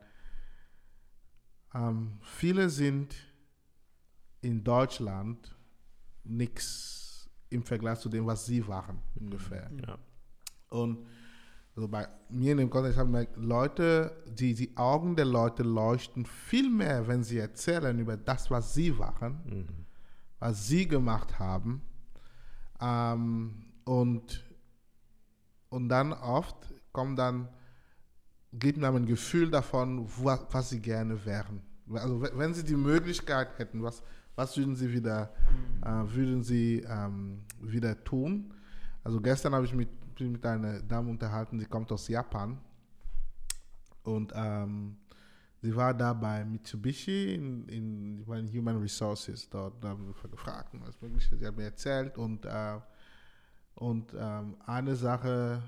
[1.74, 3.14] ähm, viele sind
[4.42, 5.56] in Deutschland
[6.24, 9.70] nichts im Vergleich zu dem, was sie waren, ungefähr.
[9.86, 9.98] Ja.
[10.68, 11.06] Und
[11.74, 16.26] also bei mir in dem Kontext haben wir Leute, die, die Augen der Leute leuchten
[16.26, 19.66] viel mehr, wenn sie erzählen über das, was sie waren, Mhm.
[20.38, 21.80] was sie gemacht haben.
[22.80, 23.54] Ähm,
[23.84, 24.44] und,
[25.70, 26.56] und dann oft
[26.92, 27.48] kommt dann,
[28.52, 31.62] gibt man ein Gefühl davon, wa- was sie gerne wären.
[31.94, 34.02] Also we- wenn sie die Möglichkeit hätten, was,
[34.34, 35.32] was würden sie wieder,
[35.82, 38.52] äh, würden sie ähm, wieder tun?
[39.04, 39.74] Also gestern habe ich
[40.22, 42.58] mich mit einer Dame unterhalten, sie kommt aus Japan
[44.02, 44.96] und ähm,
[45.60, 49.82] sie war da bei Mitsubishi in, in, die in Human Resources dort.
[49.82, 51.38] Da haben wir gefragt, was möglich ist.
[51.38, 52.78] Sie hat mir erzählt und, äh,
[53.76, 55.62] und ähm, eine Sache,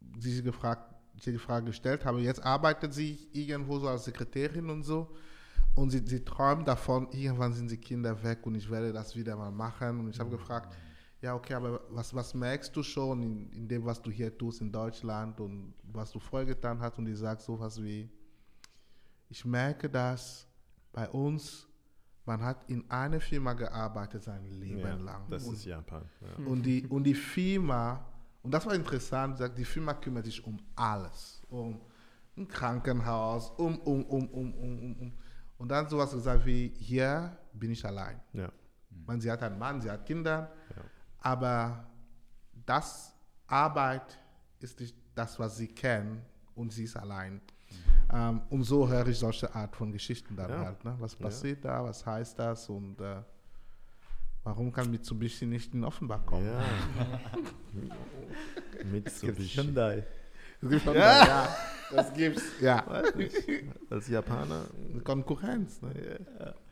[0.00, 4.70] die sie gefragt, sie die Frage gestellt habe, jetzt arbeitet sie irgendwo so als Sekretärin
[4.70, 5.08] und so.
[5.74, 9.36] Und sie, sie träumt davon, irgendwann sind die Kinder weg und ich werde das wieder
[9.36, 10.00] mal machen.
[10.00, 10.74] Und ich habe gefragt,
[11.20, 14.60] ja, okay, aber was, was merkst du schon in, in dem, was du hier tust
[14.60, 16.98] in Deutschland und was du vorher getan hast?
[16.98, 18.08] Und die sagt sowas wie,
[19.28, 20.46] ich merke, dass
[20.92, 21.66] bei uns,
[22.24, 25.26] man hat in einer Firma gearbeitet sein Leben Ja, lang.
[25.28, 26.04] das und, ist Japan.
[26.20, 26.46] Ja.
[26.46, 28.04] und, die, und die Firma,
[28.42, 31.42] und das war interessant, sagt, die Firma kümmert sich um alles.
[31.48, 31.80] Um
[32.36, 35.12] ein Krankenhaus, um, um, um, um, um, um, um.
[35.58, 38.20] Und dann sowas gesagt wie, hier bin ich allein.
[38.32, 38.52] Ja.
[39.04, 40.82] Man, sie hat einen Mann, sie hat Kinder, Ja.
[41.20, 41.86] Aber
[42.66, 43.14] das
[43.46, 44.18] Arbeit
[44.60, 46.22] ist nicht das, was sie kennen
[46.54, 47.40] und sie ist allein.
[48.12, 50.58] Ähm, und so höre ich solche Art von Geschichten dann Ja.
[50.64, 50.84] halt.
[50.84, 50.94] Ne?
[50.98, 51.18] Was Ja.
[51.26, 53.22] passiert da, was heißt das und äh,
[54.44, 56.46] warum kann Mitsubishi nicht in Offenbach kommen?
[56.46, 56.60] Ja.
[58.84, 59.62] Mitsubishi.
[59.62, 60.04] Hyundai.
[60.60, 61.56] Das gibt's schon da, ja.
[61.92, 62.42] Das gibt's.
[62.60, 62.84] Ja.
[62.86, 63.34] Weiß nicht.
[63.90, 64.64] Als Japaner.
[65.04, 65.80] Konkurrenz.
[65.82, 66.20] Ne?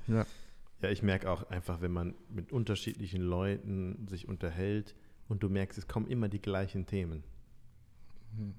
[0.08, 0.24] Ja.
[0.82, 4.94] Ja, ich merke auch einfach, wenn man mit unterschiedlichen Leuten sich unterhält
[5.28, 7.24] und du merkst, es kommen immer die gleichen Themen.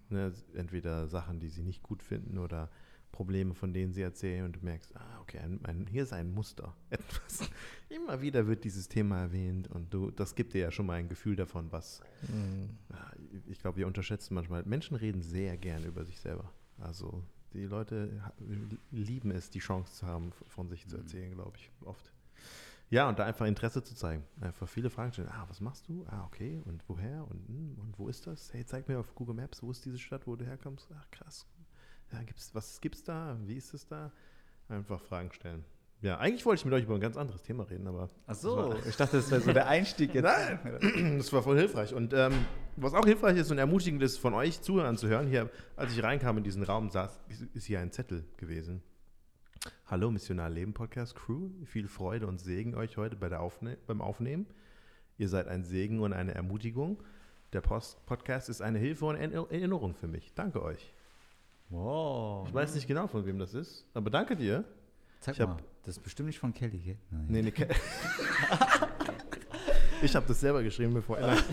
[0.10, 2.72] Ne, entweder Sachen, die sie nicht gut finden oder
[3.12, 6.32] Probleme, von denen sie erzählen und du merkst, ah, okay, ein, ein, hier ist ein
[6.32, 6.76] Muster.
[6.90, 7.50] Etwas.
[7.90, 11.10] Immer wieder wird dieses Thema erwähnt und du, das gibt dir ja schon mal ein
[11.10, 12.02] Gefühl davon, was.
[12.90, 13.12] Ja,
[13.46, 14.64] ich glaube, wir unterschätzen manchmal.
[14.64, 16.52] Menschen reden sehr gern über sich selber.
[16.80, 17.24] Also
[17.58, 18.10] die Leute
[18.92, 22.14] lieben es, die Chance zu haben, von sich zu erzählen, glaube ich, oft.
[22.90, 24.24] Ja, und da einfach Interesse zu zeigen.
[24.40, 25.28] Einfach viele Fragen stellen.
[25.30, 26.06] Ah, was machst du?
[26.08, 26.62] Ah, okay.
[26.66, 27.28] Und woher?
[27.30, 28.54] Und, hm, und wo ist das?
[28.54, 30.90] Hey, zeig mir auf Google Maps, wo ist diese Stadt, wo du herkommst?
[30.98, 31.46] Ach, krass.
[32.14, 33.38] Ja, gibt's, was gibt's da?
[33.44, 34.14] Wie ist es da?
[34.70, 35.66] Einfach Fragen stellen.
[36.02, 38.76] Ja, eigentlich wollte ich mit euch über ein ganz anderes Thema reden, aber Ach so,
[38.88, 40.24] ich dachte, das wäre so der Einstieg jetzt.
[40.24, 41.94] Nein, das war voll hilfreich.
[41.94, 42.46] Und ähm,
[42.78, 46.04] was auch hilfreich ist und ermutigend ist, von euch Zuhörern zu hören, hier, als ich
[46.04, 47.20] reinkam in diesen Raum, saß,
[47.54, 48.82] ist- hier ein Zettel gewesen.
[49.88, 54.02] Hallo Missionar Leben Podcast Crew, viel Freude und Segen euch heute bei der Aufne beim
[54.02, 54.46] Aufnehmen.
[55.18, 57.02] Ihr seid ein Segen und eine Ermutigung.
[57.54, 60.34] Der Post Podcast ist eine Hilfe und Erinner- Erinnerung für mich.
[60.36, 60.94] Danke euch.
[61.70, 62.48] Wow.
[62.48, 64.64] Ich weiß nicht genau, von wem das ist, aber danke dir.
[65.20, 66.98] Sag Ich mal, das ist bestimmt nicht von Kelly, gell?
[67.10, 67.26] Nein.
[67.30, 67.52] Nee, nee.
[67.52, 67.68] ke-
[70.04, 71.38] ich habe das selber geschrieben, bevor er.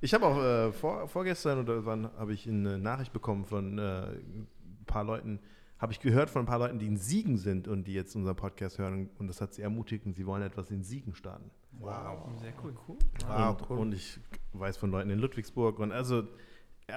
[0.00, 3.82] Ich habe auch äh, vor, vorgestern oder wann habe ich eine Nachricht bekommen von äh,
[3.82, 4.48] ein
[4.86, 5.40] paar Leuten,
[5.78, 8.36] habe ich gehört von ein paar Leuten, die in Siegen sind und die jetzt unseren
[8.36, 11.50] Podcast hören und das hat sie ermutigt und sie wollen etwas in Siegen starten.
[11.78, 12.30] Wow.
[12.40, 12.74] Sehr cool.
[12.88, 12.96] cool.
[13.26, 13.78] Wow, und, cool.
[13.78, 14.18] und ich
[14.52, 16.24] weiß von Leuten in Ludwigsburg und also,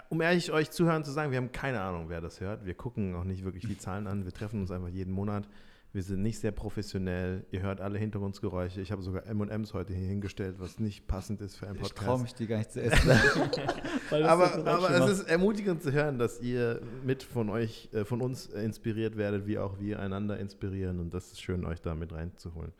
[0.09, 2.65] um ehrlich euch zuhören zu sagen, wir haben keine Ahnung, wer das hört.
[2.65, 4.23] Wir gucken auch nicht wirklich die Zahlen an.
[4.23, 5.47] Wir treffen uns einfach jeden Monat.
[5.91, 7.45] Wir sind nicht sehr professionell.
[7.49, 8.79] Ihr hört alle Hintergrundgeräusche.
[8.79, 12.05] Ich habe sogar M&M's heute hier hingestellt, was nicht passend ist für einen Ich Podcast.
[12.05, 13.09] traue mich die gar nicht zu essen.
[14.23, 18.21] Aber so aber es ist ermutigend zu hören, dass ihr mit von euch, äh, von
[18.21, 20.99] uns inspiriert werdet, wie auch wir einander inspirieren.
[20.99, 22.71] Und das ist schön, euch da mit reinzuholen.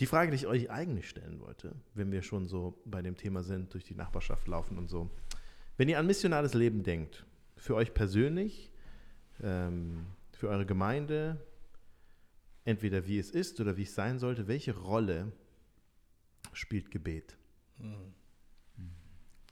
[0.00, 3.42] Die Frage, die ich euch eigentlich stellen wollte, wenn wir schon so bei dem Thema
[3.42, 5.08] sind, durch die Nachbarschaft laufen und so.
[5.78, 7.24] Wenn ihr an missionales Leben denkt,
[7.56, 8.70] für euch persönlich,
[9.42, 11.38] ähm, für eure Gemeinde,
[12.68, 15.32] entweder wie es ist oder wie es sein sollte, welche Rolle
[16.52, 17.36] spielt Gebet?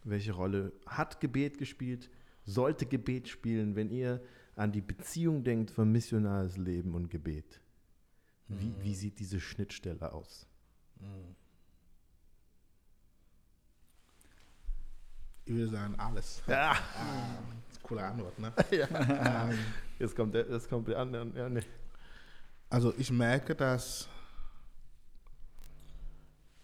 [0.05, 2.11] Welche Rolle hat Gebet gespielt?
[2.45, 4.23] Sollte Gebet spielen, wenn ihr
[4.55, 7.61] an die Beziehung denkt von missionales Leben und Gebet?
[8.49, 10.47] Wie, wie sieht diese Schnittstelle aus?
[15.45, 16.43] Ich würde sagen, alles.
[16.49, 17.39] Ja, Ah,
[17.83, 18.53] coole Antwort, ne?
[18.71, 19.49] ja.
[19.51, 19.59] ähm,
[19.99, 21.27] Jetzt kommt der, jetzt kommt der andere.
[21.35, 21.63] Ja, nee.
[22.69, 24.09] Also ich merke, dass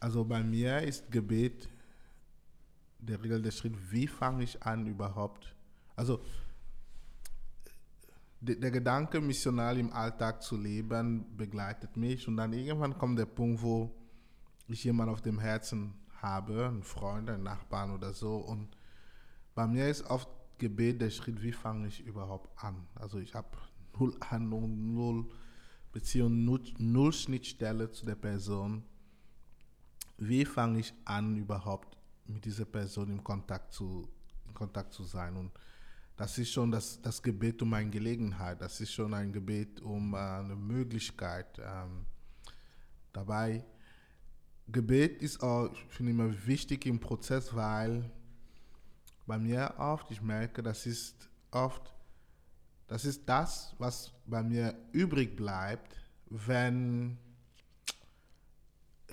[0.01, 1.69] also bei mir ist Gebet
[2.99, 5.55] der Regel der Schritt, wie fange ich an überhaupt?
[5.95, 6.21] Also
[8.41, 13.27] der, der Gedanke, missional im Alltag zu leben, begleitet mich und dann irgendwann kommt der
[13.27, 13.95] Punkt, wo
[14.67, 18.77] ich jemanden auf dem Herzen habe, einen Freund, einen Nachbarn oder so und
[19.55, 22.88] bei mir ist oft Gebet der Schritt, wie fange ich überhaupt an?
[22.97, 23.49] Also ich habe
[23.97, 25.29] null Ahnung, null
[25.92, 26.44] Beziehung,
[26.78, 28.83] null, Schnittstelle zu der Person.
[30.16, 34.09] Wie fange ich an, überhaupt mit dieser Person in Kontakt zu,
[34.46, 35.37] in Kontakt zu sein?
[35.37, 35.52] Und
[36.16, 40.14] das ist schon das, das Gebet um eine Gelegenheit, das ist schon ein Gebet um
[40.14, 41.59] äh, eine Möglichkeit.
[41.59, 42.07] Ähm,
[43.12, 43.64] dabei,
[44.68, 48.11] Gebet ist auch, ich finde immer wichtig im Prozess, weil
[49.26, 51.92] bei mir oft, ich merke, das ist oft,
[52.92, 55.96] das ist das, was bei mir übrig bleibt,
[56.28, 57.16] wenn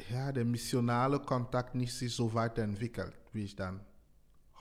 [0.09, 3.79] ja, der missionale Kontakt nicht sich so weiterentwickelt, wie ich dann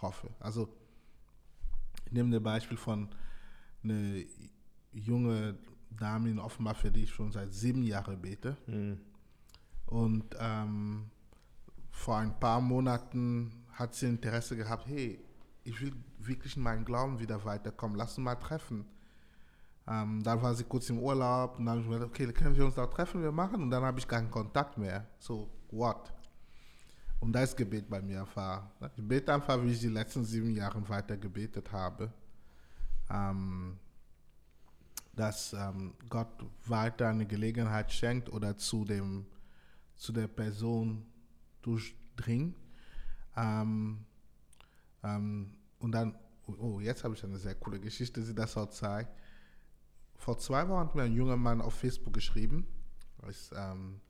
[0.00, 0.30] hoffe.
[0.38, 0.72] Also,
[2.06, 3.08] ich nehme das Beispiel von
[3.82, 4.24] eine
[4.92, 5.58] junge
[5.90, 8.56] Dame in Offenbach, für die ich schon seit sieben Jahren bete.
[8.68, 9.00] Mhm.
[9.86, 11.10] Und ähm,
[11.90, 15.18] vor ein paar Monaten hat sie Interesse gehabt, hey,
[15.64, 18.84] ich will wirklich in meinen Glauben wieder weiterkommen, lass uns mal treffen.
[19.90, 22.54] Ähm, dann war sie kurz im Urlaub und dann habe ich mir gedacht, okay, können
[22.54, 23.62] wir uns da treffen, wir machen.
[23.62, 25.06] Und dann habe ich keinen Kontakt mehr.
[25.18, 26.12] So, what?
[27.20, 28.70] Und da ist Gebet bei mir war.
[28.96, 32.12] Ich bete einfach, wie ich die letzten sieben Jahre weiter gebetet habe.
[33.10, 33.78] Ähm,
[35.16, 36.28] dass ähm, Gott
[36.66, 39.26] weiter eine Gelegenheit schenkt oder zu, dem,
[39.96, 41.04] zu der Person
[41.62, 42.54] durchdringt.
[43.36, 44.04] Ähm,
[45.02, 46.14] ähm, und dann,
[46.46, 49.10] oh, jetzt habe ich eine sehr coole Geschichte, die das auch zeigt.
[50.18, 52.66] Vor zwei Wochen hat mir ein junger Mann auf Facebook geschrieben
[53.28, 54.00] ist, ähm,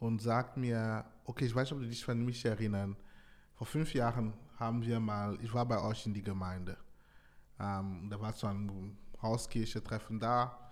[0.00, 2.96] und sagt mir, okay, ich weiß nicht, ob du dich an mich erinnern.
[3.54, 6.76] Vor fünf Jahren haben wir mal, ich war bei euch in die Gemeinde.
[7.60, 10.70] Ähm, da war so ein Hauskirche-Treffen da.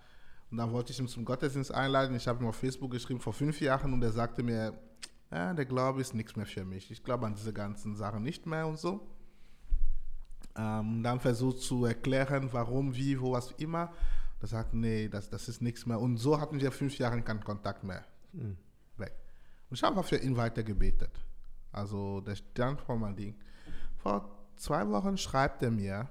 [0.49, 2.15] Und dann wollte ich ihn zum Gottesdienst einladen.
[2.15, 4.73] Ich habe ihm auf Facebook geschrieben vor fünf Jahren und er sagte mir,
[5.29, 6.89] ja, der Glaube ist nichts mehr für mich.
[6.89, 9.05] Ich glaube an diese ganzen Sachen nicht mehr und so.
[10.55, 13.93] Ähm, dann versucht zu erklären, warum, wie, wo, was immer.
[14.39, 15.99] Da sagt, nee, das, das ist nichts mehr.
[15.99, 18.05] Und so hatten wir fünf Jahre keinen Kontakt mehr.
[18.33, 18.57] Mhm.
[18.97, 19.13] Weg.
[19.69, 21.11] Und ich habe für ihn weiter gebetet.
[21.71, 23.35] Also, der stand vor meinem Ding.
[23.97, 26.07] Vor zwei Wochen schreibt er mir,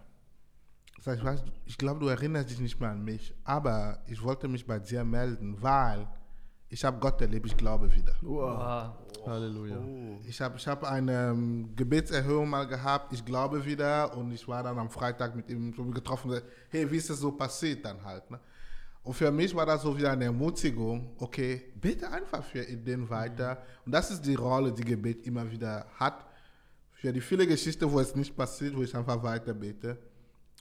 [1.00, 4.48] sagt, ich, weiß, ich glaube, du erinnerst dich nicht mehr an mich, aber ich wollte
[4.48, 6.08] mich bei dir melden, weil
[6.68, 8.14] ich habe Gott erlebt, ich glaube wieder.
[8.22, 8.92] Wow.
[9.26, 9.78] Halleluja.
[10.26, 14.62] Ich habe ich hab eine ähm, Gebetserhöhung mal gehabt, ich glaube wieder und ich war
[14.62, 18.02] dann am Freitag mit ihm getroffen, und gesagt, hey, wie ist das so passiert dann
[18.04, 18.30] halt.
[18.30, 18.38] Ne?
[19.02, 23.62] Und für mich war das so wieder eine Ermutigung, okay, bete einfach für den weiter.
[23.84, 26.26] Und das ist die Rolle, die Gebet immer wieder hat.
[26.92, 29.96] Für die viele Geschichten, wo es nicht passiert, wo ich einfach weiter bete.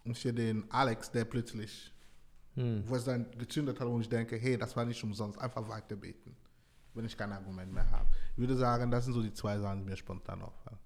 [0.03, 1.91] Und für den Alex, der plötzlich,
[2.55, 2.83] Hm.
[2.87, 5.95] wo es dann gezündet hat und ich denke, hey, das war nicht umsonst, einfach weiter
[5.95, 6.35] beten.
[6.93, 8.07] Wenn ich kein Argument mehr habe.
[8.31, 10.79] Ich würde sagen, das sind so die zwei Sachen, die mir spontan auffallen.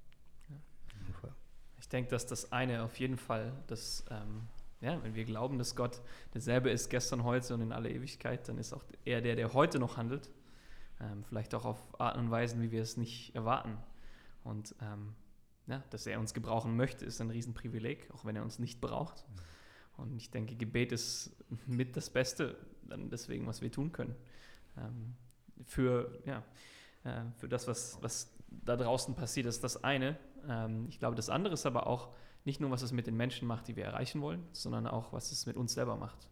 [1.13, 1.33] Fall.
[1.79, 4.47] Ich denke, dass das eine auf jeden Fall, dass, ähm,
[4.81, 6.01] ja, wenn wir glauben, dass Gott
[6.33, 9.79] derselbe ist gestern, heute und in alle Ewigkeit, dann ist auch er der, der heute
[9.79, 10.29] noch handelt.
[10.99, 13.77] Ähm, vielleicht auch auf Arten und Weisen, wie wir es nicht erwarten.
[14.43, 15.13] Und ähm,
[15.67, 19.25] ja, dass er uns gebrauchen möchte, ist ein Riesenprivileg, auch wenn er uns nicht braucht.
[20.01, 21.35] Und ich denke, Gebet ist
[21.67, 24.15] mit das Beste, dann deswegen, was wir tun können.
[24.77, 25.15] Ähm,
[25.65, 26.43] für, ja,
[27.03, 30.17] äh, für das, was, was da draußen passiert, ist das eine.
[30.47, 32.09] Ähm, ich glaube, das andere ist aber auch
[32.45, 35.31] nicht nur, was es mit den Menschen macht, die wir erreichen wollen, sondern auch, was
[35.31, 36.29] es mit uns selber macht.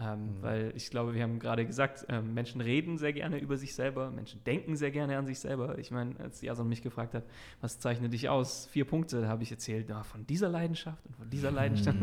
[0.00, 0.42] Ähm, Mhm.
[0.42, 4.10] Weil ich glaube, wir haben gerade gesagt, ähm, Menschen reden sehr gerne über sich selber,
[4.10, 5.78] Menschen denken sehr gerne an sich selber.
[5.78, 7.24] Ich meine, als Jason mich gefragt hat,
[7.60, 8.66] was zeichnet dich aus?
[8.66, 11.98] Vier Punkte, habe ich erzählt, ja, von dieser Leidenschaft und von dieser Leidenschaft.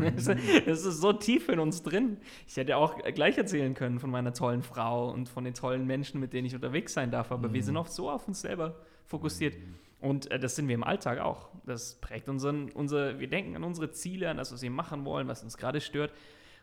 [0.66, 2.18] Es ist so tief in uns drin.
[2.46, 6.20] Ich hätte auch gleich erzählen können von meiner tollen Frau und von den tollen Menschen,
[6.20, 8.76] mit denen ich unterwegs sein darf, aber wir sind oft so auf uns selber
[9.06, 9.54] fokussiert.
[10.00, 11.48] Und äh, das sind wir im Alltag auch.
[11.66, 15.28] Das prägt unseren, unser, wir denken an unsere Ziele, an das, was wir machen wollen,
[15.28, 16.12] was uns gerade stört.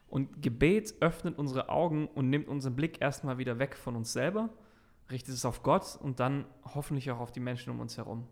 [0.10, 4.50] Und Gebet öffnet unsere Augen und nimmt unseren Blick erstmal wieder weg von uns selber,
[5.12, 8.26] richtet es auf Gott und dann hoffentlich auch auf die Menschen um uns herum.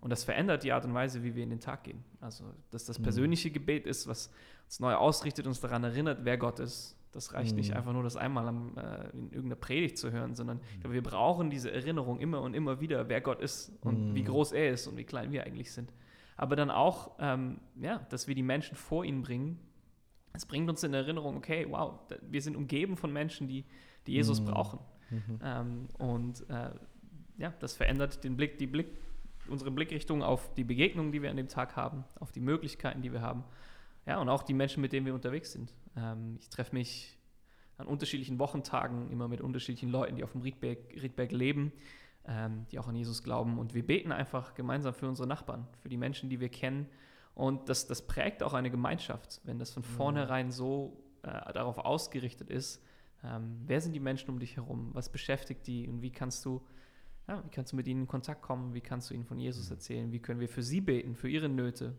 [0.00, 2.04] Und das verändert die Art und Weise, wie wir in den Tag gehen.
[2.20, 4.30] Also, dass das persönliche Gebet ist, was
[4.66, 6.96] uns neu ausrichtet, uns daran erinnert, wer Gott ist.
[7.10, 7.76] Das reicht nicht Mhm.
[7.78, 11.50] einfach nur, das einmal am, äh, in irgendeiner Predigt zu hören, sondern glaube, wir brauchen
[11.50, 14.14] diese Erinnerung immer und immer wieder, wer Gott ist und Mhm.
[14.14, 15.92] wie groß er ist und wie klein wir eigentlich sind.
[16.36, 19.58] Aber dann auch, ähm, ja, dass wir die Menschen vor ihn bringen.
[20.34, 23.64] Es bringt uns in Erinnerung, okay, wow, wir sind umgeben von Menschen, die,
[24.06, 24.44] die Jesus Mhm.
[24.46, 24.78] brauchen.
[25.10, 25.38] Mhm.
[25.42, 26.70] Ähm, und äh,
[27.38, 28.88] ja, das verändert den Blick, die Blick,
[29.48, 33.12] unsere Blickrichtung auf die Begegnungen, die wir an dem Tag haben, auf die Möglichkeiten, die
[33.12, 33.44] wir haben.
[34.06, 35.72] Ja, und auch die Menschen, mit denen wir unterwegs sind.
[35.96, 37.16] Ähm, ich treffe mich
[37.78, 41.72] an unterschiedlichen Wochentagen immer mit unterschiedlichen Leuten, die auf dem Riedberg, Riedberg leben,
[42.26, 43.58] ähm, die auch an Jesus glauben.
[43.58, 46.86] Und wir beten einfach gemeinsam für unsere Nachbarn, für die Menschen, die wir kennen.
[47.34, 52.48] Und das, das prägt auch eine Gemeinschaft, wenn das von vornherein so äh, darauf ausgerichtet
[52.50, 52.80] ist,
[53.24, 54.90] ähm, wer sind die Menschen um dich herum?
[54.92, 55.88] Was beschäftigt die?
[55.88, 56.62] Und wie kannst du,
[57.26, 58.74] ja, wie kannst du mit ihnen in Kontakt kommen?
[58.74, 60.12] Wie kannst du ihnen von Jesus erzählen?
[60.12, 61.96] Wie können wir für sie beten, für ihre Nöte?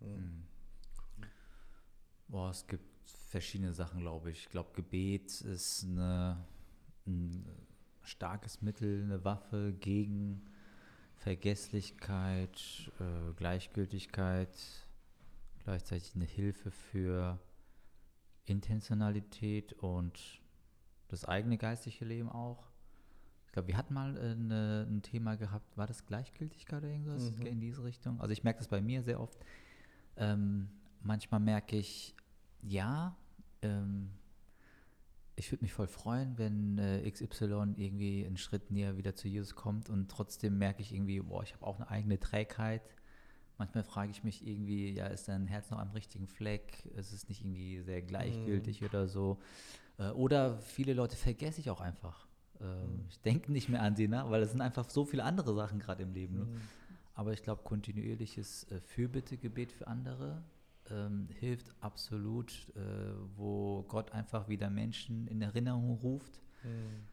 [0.00, 0.44] Mhm.
[2.28, 2.84] Boah, es gibt
[3.28, 4.40] verschiedene Sachen, glaube ich.
[4.40, 6.44] Ich glaube, Gebet ist eine,
[7.06, 7.46] ein
[8.02, 10.42] starkes Mittel, eine Waffe gegen
[11.22, 14.48] Vergesslichkeit, äh, Gleichgültigkeit,
[15.62, 17.38] gleichzeitig eine Hilfe für
[18.44, 20.40] Intentionalität und
[21.06, 22.68] das eigene geistliche Leben auch.
[23.46, 27.30] Ich glaube, wir hatten mal äh, eine, ein Thema gehabt, war das Gleichgültigkeit oder irgendwas
[27.30, 27.46] Mhm.
[27.46, 28.20] in diese Richtung?
[28.20, 29.38] Also ich merke das bei mir sehr oft.
[30.16, 30.68] Ähm,
[31.02, 32.16] manchmal merke ich,
[32.62, 33.16] ja,
[33.62, 34.10] ähm,
[35.42, 39.56] ich würde mich voll freuen, wenn äh, XY irgendwie einen Schritt näher wieder zu Jesus
[39.56, 42.82] kommt und trotzdem merke ich irgendwie, boah, ich habe auch eine eigene Trägheit.
[43.58, 46.86] Manchmal frage ich mich irgendwie, ja, ist dein Herz noch am richtigen Fleck?
[46.96, 48.86] Ist es nicht irgendwie sehr gleichgültig Mhm.
[48.86, 49.40] oder so?
[49.98, 52.28] Äh, oder viele Leute vergesse ich auch einfach.
[52.60, 52.68] Ähm,
[52.98, 53.04] Mhm.
[53.08, 54.24] Ich denke nicht mehr an sie, ne?
[54.28, 56.38] weil es sind einfach so viele andere Sachen gerade im Leben.
[56.38, 56.44] Ne?
[56.44, 56.60] Mhm.
[57.14, 60.44] Aber ich glaube, kontinuierliches äh, Fürbittegebet für andere
[60.92, 62.80] ähm, hilft absolut, äh,
[63.36, 66.40] wo Gott einfach wieder Menschen in Erinnerung ruft.
[66.62, 67.06] Mhm.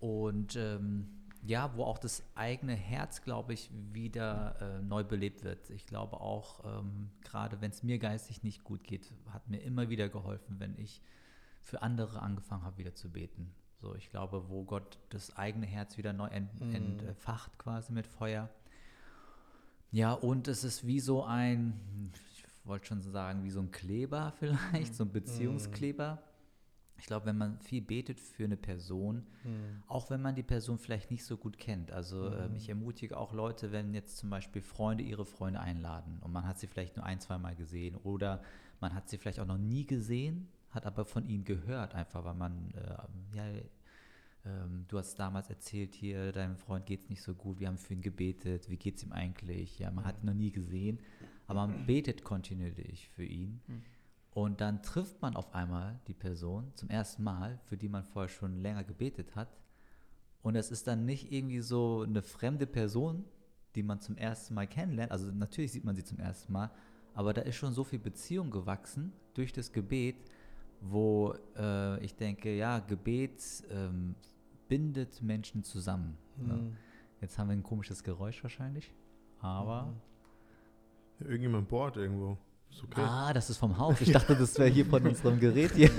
[0.00, 1.08] Und ähm,
[1.44, 5.70] ja, wo auch das eigene Herz, glaube ich, wieder äh, neu belebt wird.
[5.70, 9.88] Ich glaube auch, ähm, gerade wenn es mir geistig nicht gut geht, hat mir immer
[9.88, 11.00] wieder geholfen, wenn ich
[11.62, 13.52] für andere angefangen habe, wieder zu beten.
[13.80, 16.74] So, ich glaube, wo Gott das eigene Herz wieder neu ent, Mhm.
[16.74, 18.48] entfacht, quasi mit Feuer.
[19.92, 22.12] Ja, und es ist wie so ein,
[22.68, 26.22] wollte schon sagen, wie so ein Kleber vielleicht, so ein Beziehungskleber.
[27.00, 29.82] Ich glaube, wenn man viel betet für eine Person, Mhm.
[29.86, 31.92] auch wenn man die Person vielleicht nicht so gut kennt.
[31.92, 36.32] Also ähm, ich ermutige auch Leute, wenn jetzt zum Beispiel Freunde ihre Freunde einladen und
[36.32, 38.42] man hat sie vielleicht nur ein, zwei Mal gesehen oder
[38.80, 42.34] man hat sie vielleicht auch noch nie gesehen, hat aber von ihnen gehört, einfach weil
[42.34, 43.44] man, äh, ja,
[44.44, 47.78] ähm, du hast damals erzählt hier, deinem Freund geht es nicht so gut, wir haben
[47.78, 49.78] für ihn gebetet, wie geht es ihm eigentlich?
[49.78, 50.98] Ja, man hat ihn noch nie gesehen,
[51.48, 53.60] aber man betet kontinuierlich für ihn.
[53.66, 53.82] Mhm.
[54.32, 58.28] Und dann trifft man auf einmal die Person zum ersten Mal, für die man vorher
[58.28, 59.48] schon länger gebetet hat.
[60.42, 63.24] Und es ist dann nicht irgendwie so eine fremde Person,
[63.74, 65.10] die man zum ersten Mal kennenlernt.
[65.10, 66.70] Also natürlich sieht man sie zum ersten Mal,
[67.14, 70.16] aber da ist schon so viel Beziehung gewachsen durch das Gebet,
[70.80, 74.14] wo äh, ich denke, ja, Gebet ähm,
[74.68, 76.16] bindet Menschen zusammen.
[76.36, 76.54] Ne?
[76.54, 76.76] Mhm.
[77.20, 78.92] Jetzt haben wir ein komisches Geräusch wahrscheinlich,
[79.40, 79.94] aber
[81.20, 82.38] Irgendjemand bohrt irgendwo.
[82.70, 83.00] Ist okay.
[83.00, 84.00] Ah, das ist vom Haus.
[84.00, 85.90] Ich dachte, das wäre hier von unserem Gerät hier.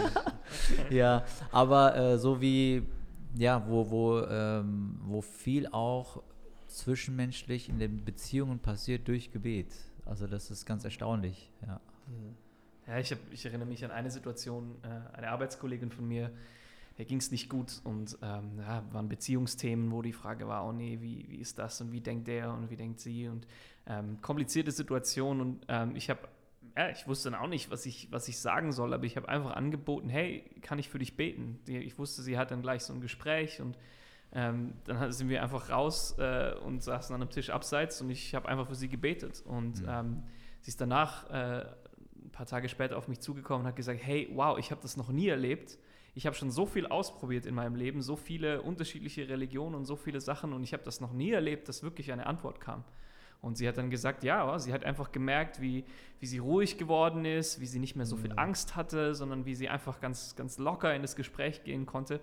[0.89, 2.83] ja, aber äh, so wie,
[3.35, 6.21] ja, wo, wo, ähm, wo viel auch
[6.67, 9.73] zwischenmenschlich in den Beziehungen passiert durch Gebet.
[10.05, 11.79] Also das ist ganz erstaunlich, ja.
[12.07, 12.35] Mhm.
[12.87, 16.31] Ja, ich, hab, ich erinnere mich an eine Situation, äh, eine Arbeitskollegin von mir,
[16.99, 20.73] der ging es nicht gut und ähm, ja, waren Beziehungsthemen, wo die Frage war, oh
[20.73, 23.47] nee, wie, wie ist das und wie denkt der und wie denkt sie und
[23.87, 26.27] ähm, komplizierte Situation und ähm, ich habe,
[26.77, 29.29] ja, ich wusste dann auch nicht, was ich, was ich sagen soll, aber ich habe
[29.29, 31.61] einfach angeboten, hey, kann ich für dich beten?
[31.67, 33.77] Die, ich wusste, sie hat dann gleich so ein Gespräch und
[34.33, 38.35] ähm, dann sind wir einfach raus äh, und saßen an einem Tisch abseits und ich
[38.35, 39.87] habe einfach für sie gebetet und Mhm.
[39.89, 40.23] ähm,
[40.59, 41.65] sie ist danach äh,
[42.25, 44.97] ein paar Tage später auf mich zugekommen und hat gesagt, hey, wow, ich habe das
[44.97, 45.77] noch nie erlebt.
[46.15, 49.95] Ich habe schon so viel ausprobiert in meinem Leben, so viele unterschiedliche Religionen und so
[49.95, 52.83] viele Sachen und ich habe das noch nie erlebt, dass wirklich eine Antwort kam.
[53.41, 55.85] Und sie hat dann gesagt, ja, sie hat einfach gemerkt, wie,
[56.19, 59.55] wie sie ruhig geworden ist, wie sie nicht mehr so viel Angst hatte, sondern wie
[59.55, 62.19] sie einfach ganz, ganz locker in das Gespräch gehen konnte.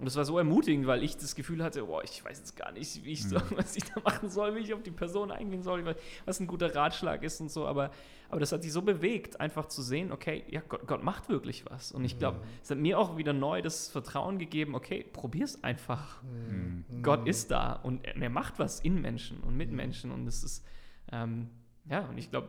[0.00, 2.72] Und das war so ermutigend, weil ich das Gefühl hatte, boah, ich weiß jetzt gar
[2.72, 5.62] nicht, wie ich so, was ich da machen soll, wie ich auf die Person eingehen
[5.62, 5.84] soll,
[6.24, 7.66] was- ein guter Ratschlag ist und so.
[7.66, 7.90] Aber,
[8.30, 11.66] aber das hat sie so bewegt, einfach zu sehen, okay, ja, Gott, Gott macht wirklich
[11.70, 11.92] was.
[11.92, 16.22] Und ich glaube, es hat mir auch wieder neu das Vertrauen gegeben, okay, probier's einfach.
[16.22, 17.02] Mhm.
[17.02, 20.10] Gott ist da und er, er macht was in Menschen und mit Menschen.
[20.12, 20.64] Und das ist,
[21.12, 21.50] ähm,
[21.90, 22.48] ja, und ich glaube,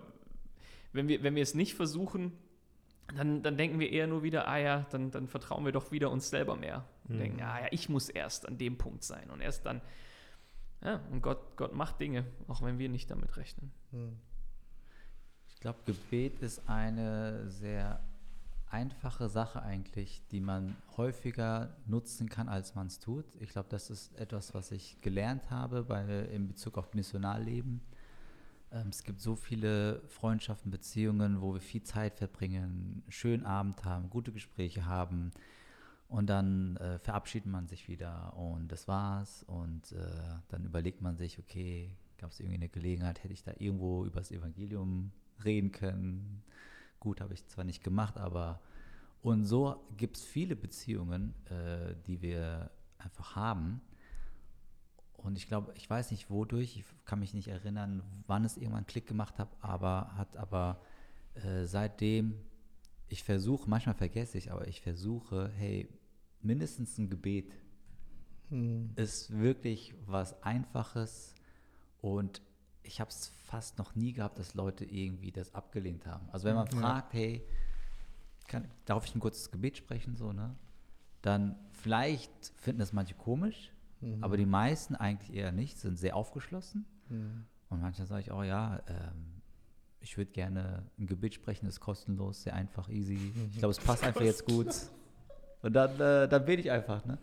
[0.94, 2.32] wenn wir, wenn wir es nicht versuchen,
[3.16, 6.10] dann, dann denken wir eher nur wieder, ah ja, dann, dann vertrauen wir doch wieder
[6.12, 6.86] uns selber mehr.
[7.12, 9.82] Und denken, ah ja, ich muss erst an dem Punkt sein und erst dann,
[10.84, 13.72] ja, und Gott, Gott macht Dinge, auch wenn wir nicht damit rechnen.
[13.92, 14.18] Mhm.
[15.48, 18.02] Ich glaube, Gebet ist eine sehr
[18.72, 23.26] einfache Sache eigentlich, die man häufiger nutzen kann, als man es tut.
[23.40, 27.82] Ich glaube, das ist etwas, was ich gelernt habe bei, in Bezug auf Missionarleben.
[28.72, 33.84] Ähm, es gibt so viele Freundschaften, Beziehungen, wo wir viel Zeit verbringen, einen schönen Abend
[33.84, 35.32] haben, gute Gespräche haben
[36.12, 39.98] und dann äh, verabschiedet man sich wieder und das war's und äh,
[40.50, 44.20] dann überlegt man sich, okay, gab es irgendwie eine Gelegenheit, hätte ich da irgendwo über
[44.20, 45.14] das Evangelium
[45.46, 46.44] reden können.
[47.00, 48.60] Gut, habe ich zwar nicht gemacht, aber
[49.22, 53.80] und so gibt es viele Beziehungen, äh, die wir einfach haben.
[55.14, 58.80] Und ich glaube, ich weiß nicht wodurch, ich kann mich nicht erinnern, wann es irgendwann
[58.80, 60.82] einen Klick gemacht hat, aber hat aber
[61.36, 62.36] äh, seitdem
[63.08, 65.88] ich versuche, manchmal vergesse ich, aber ich versuche, hey,
[66.44, 67.54] mindestens ein Gebet
[68.50, 68.92] Mhm.
[68.98, 71.36] ist wirklich was Einfaches
[72.02, 72.42] und
[72.84, 76.28] ich habe es fast noch nie gehabt, dass Leute irgendwie das abgelehnt haben.
[76.32, 76.80] Also wenn man Ja.
[76.80, 77.42] fragt, hey,
[78.48, 80.54] kann, darf ich ein kurzes Gebet sprechen, so, ne?
[81.22, 83.72] Dann vielleicht finden das manche komisch,
[84.02, 84.22] Mhm.
[84.24, 86.86] aber die meisten eigentlich eher nicht, sind sehr aufgeschlossen.
[87.08, 87.46] Mhm.
[87.70, 89.42] Und manchmal sage ich auch, ja, ähm,
[90.02, 93.32] ich würde gerne ein Gebet sprechen, ist kostenlos, sehr einfach, easy.
[93.52, 94.68] Ich glaube, es passt einfach jetzt gut.
[95.64, 97.06] Und dann, äh, dann bete ich einfach.
[97.06, 97.18] Ne?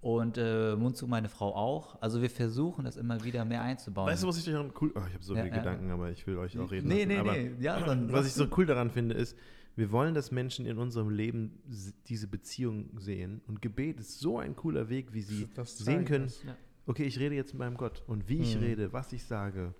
[0.00, 2.00] Und äh, Mund zu meine Frau auch.
[2.00, 4.08] Also wir versuchen das immer wieder mehr einzubauen.
[4.08, 4.92] Weißt du, was ich daran cool.
[4.94, 5.62] Oh, ich habe so Ja, viele ja.
[5.62, 6.88] Gedanken, aber ich will euch auch reden.
[6.88, 7.08] Nee, lassen.
[7.08, 7.50] nee, aber nee.
[7.60, 9.36] Ja, dann Was ich so cool daran finde, ist,
[9.76, 11.58] wir wollen, dass Menschen in unserem Leben
[12.08, 13.40] diese Beziehung sehen.
[13.46, 16.42] Und Gebet ist so ein cooler Weg, wie sie Das sehen können, das.
[16.42, 16.56] Ja.
[16.86, 18.02] okay, ich rede jetzt mit meinem Gott.
[18.06, 18.62] Und wie ich Mhm.
[18.62, 19.74] rede, was ich sage,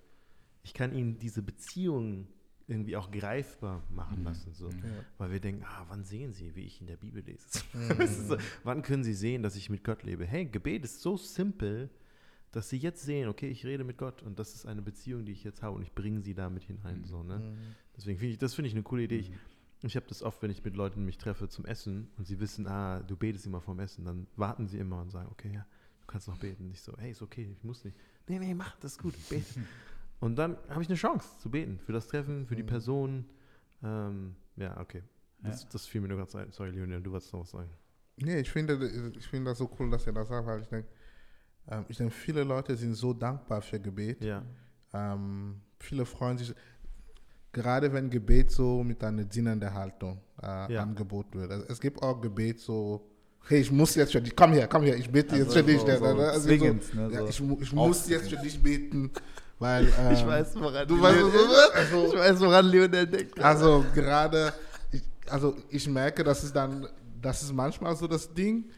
[0.63, 2.27] ich kann ihnen diese Beziehung
[2.71, 4.53] irgendwie auch greifbar machen lassen.
[4.53, 4.69] So.
[4.69, 4.75] Ja.
[5.17, 7.47] Weil wir denken, ah, wann sehen sie, wie ich in der Bibel lese?
[7.73, 7.99] Mhm.
[7.99, 10.25] Weißt du, so, wann können sie sehen, dass ich mit Gott lebe?
[10.25, 11.89] Hey, Gebet ist so simpel,
[12.51, 15.31] dass sie jetzt sehen, okay, ich rede mit Gott und das ist eine Beziehung, die
[15.31, 17.03] ich jetzt habe und ich bringe sie damit hinein.
[17.05, 17.39] So, ne?
[17.39, 17.57] Mhm.
[17.95, 19.19] Deswegen finde ich, das finde ich eine coole Idee.
[19.19, 19.31] Ich,
[19.83, 22.67] ich habe das oft, wenn ich mit Leuten mich treffe zum Essen und sie wissen,
[22.67, 25.65] ah, du betest immer vom Essen, dann warten sie immer und sagen, okay, ja,
[26.01, 26.65] du kannst noch beten.
[26.65, 27.97] Und ich so, hey, ist okay, ich muss nicht.
[28.27, 29.45] Nee, nee, mach, das ist gut, bete.
[30.21, 32.67] und dann habe ich eine Chance zu beten für das Treffen, für die Mhm.
[32.67, 33.25] Person.
[33.83, 35.03] Ähm, ja, okay.
[35.39, 35.69] Das, Ja.
[35.73, 36.51] das fiel mir nur gerade ein.
[36.51, 37.69] Sorry, Leonie, du wolltest noch was sagen.
[38.17, 40.87] Nee, ich finde, ich finde das so cool, dass ihr das sagt, weil ich denke,
[41.67, 44.23] ähm, ich denke, viele Leute sind so dankbar für Gebet.
[44.23, 44.43] Ja,
[44.93, 46.53] Ähm, viele freuen sich,
[47.51, 50.83] gerade wenn Gebet so mit einer dienenden Haltung äh, Ja.
[50.83, 51.51] angeboten wird.
[51.51, 53.10] Also es gibt auch Gebet so,
[53.47, 55.63] hey, ich muss jetzt für dich, komm her, komm her, ich bete jetzt Also für
[55.65, 55.79] dich.
[55.81, 59.11] so- so also zwingend, ne, ja, so ich mu- ich muss jetzt für dich beten,
[59.59, 63.39] weil ähm, ich weiß, woran du weißt, was- also- ich weiß, woran Lionel denkt.
[63.39, 64.53] Also gerade,
[64.91, 66.87] ich, also ich merke, das ist dann,
[67.21, 68.69] das ist manchmal so das Ding,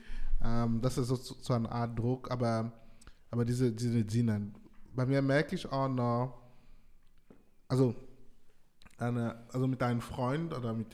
[0.43, 2.71] ähm, das ist so, so eine Art Druck, aber,
[3.31, 4.53] aber diese, diese Dienen,
[4.95, 6.41] bei mir merke ich auch noch,
[7.67, 7.95] also,
[8.97, 10.87] eine, also mit einem Freund oder mit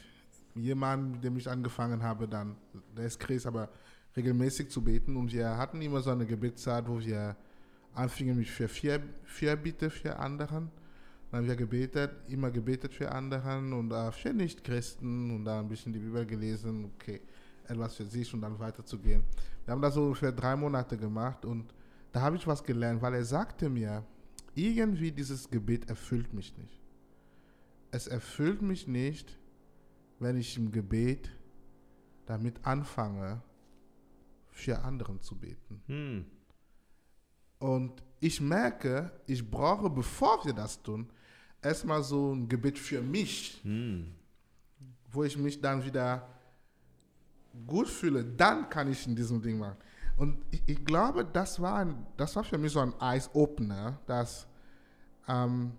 [0.60, 2.56] jemandem, mit dem ich angefangen habe, dann,
[2.96, 3.70] der ist Chris, aber
[4.16, 7.36] regelmäßig zu beten und wir hatten immer so eine Gebetszeit, wo wir
[7.94, 10.72] anfingen mit für vier, vier Bitte für anderen.
[11.32, 15.70] Dann haben wir gebetet, immer gebetet für anderen und äh, für Nicht-Christen und dann ein
[15.70, 17.22] bisschen die Bibel gelesen, okay,
[17.68, 19.24] etwas für sich und dann weiterzugehen.
[19.66, 21.72] Wir haben das so ungefähr drei Monate gemacht und
[22.12, 24.04] da habe ich was gelernt, weil er sagte mir,
[24.56, 26.82] irgendwie dieses Gebet erfüllt mich nicht.
[27.92, 29.38] Es erfüllt mich nicht,
[30.20, 31.30] wenn ich im Gebet
[32.26, 33.42] damit anfange,
[34.52, 35.82] für anderen zu beten.
[35.88, 36.26] Hm.
[37.60, 41.10] Und ich merke, ich brauche, bevor wir das tun,
[41.62, 44.14] erstmal so ein Gebet für mich, Hm.
[45.12, 46.28] wo ich mich dann wieder
[47.66, 48.24] gut fühle.
[48.24, 49.78] Dann kann ich in diesem Ding machen.
[50.18, 54.46] Und ich, ich glaube, das war, ein, das war für mich so ein Eye-Opener, dass
[55.28, 55.72] ähm,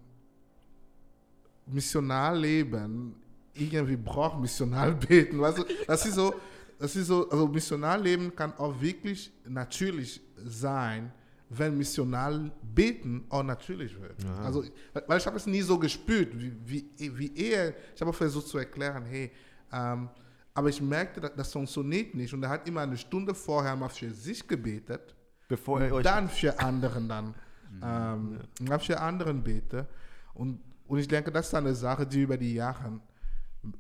[1.67, 3.15] Missionarleben
[3.55, 5.41] irgendwie braucht Missionarbeten.
[5.41, 6.35] Weißt du, das ist so,
[6.79, 11.13] das ist so, also Missionarleben kann auch wirklich natürlich sein,
[11.49, 14.23] wenn Missionarbeten auch natürlich wird.
[14.23, 14.37] Ja.
[14.45, 14.65] Also,
[15.07, 18.59] weil ich habe es nie so gespürt, wie, wie, wie er, ich habe versucht zu
[18.59, 19.31] erklären, hey,
[19.73, 20.09] ähm,
[20.55, 22.33] aber ich merkte, dass das funktioniert nicht.
[22.35, 25.15] Und er hat immer eine Stunde vorher mal für sich gebetet
[25.49, 26.05] Bevor er euch.
[26.05, 27.35] dann für anderen dann.
[27.83, 29.87] Ähm, dann für anderen bete.
[30.35, 33.01] Und, und ich denke, das ist eine Sache, die über die Jahre,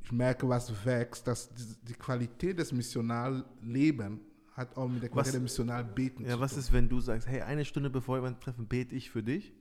[0.05, 4.21] ich merke, was wächst, dass die, Qualität des Missionarlebens
[4.55, 6.61] hat auch mit der Qualität Was- des Missionarbeten ja, zu was tun.
[6.61, 9.55] ist, wenn du sagst, hey, eine Stunde bevor wir uns treffen, bete ich für dich?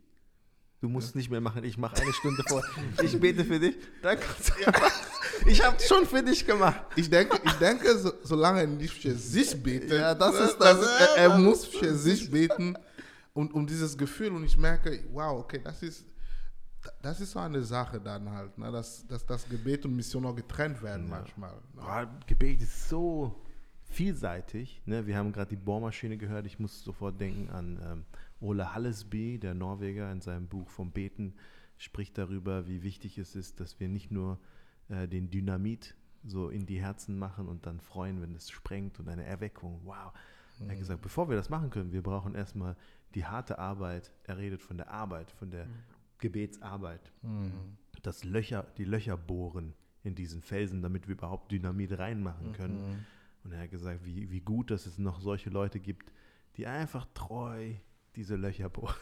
[0.81, 2.63] Du musst nicht mehr machen, ich mache eine Stunde vor.
[3.03, 3.75] Ich bete für dich.
[4.01, 6.81] Dann kannst du Ich habe schon für dich gemacht.
[6.95, 10.79] Ich denke, ich denke so, solange er nicht für sich betet, Ja, das ist das-
[11.15, 12.75] er, er muss für sich beten
[13.33, 16.05] und um dieses Gefühl und ich merke, wow, okay, das ist
[17.01, 20.35] das ist so eine Sache dann halt, ne, dass, dass das Gebet und Mission auch
[20.35, 21.51] getrennt werden manchmal.
[21.51, 21.81] Ne?
[21.81, 23.35] Boah, Gebet ist so
[23.83, 24.81] vielseitig.
[24.85, 25.05] Ne?
[25.07, 26.45] Wir haben gerade die Bohrmaschine gehört.
[26.45, 28.05] Ich muss sofort denken an ähm,
[28.39, 31.33] Ole Hallesby, der Norweger, in seinem Buch vom Beten
[31.77, 34.37] spricht darüber, wie wichtig es ist, dass wir nicht nur
[34.89, 39.07] äh, den Dynamit so in die Herzen machen und dann freuen, wenn es sprengt und
[39.07, 39.81] eine Erweckung.
[39.85, 40.11] Wow.
[40.59, 42.75] Er hat gesagt, bevor wir das machen können, wir brauchen erstmal
[43.15, 44.11] die harte Arbeit.
[44.25, 45.67] Er redet von der Arbeit, von der
[46.19, 47.11] Gebetsarbeit.
[48.01, 53.05] Das Löcher, die Löcher bohren in diesen Felsen, damit wir überhaupt Dynamit reinmachen können.
[53.43, 56.11] Und er hat gesagt, wie, wie gut, dass es noch solche Leute gibt,
[56.57, 57.73] die einfach treu
[58.15, 58.95] diese Löcher bohren.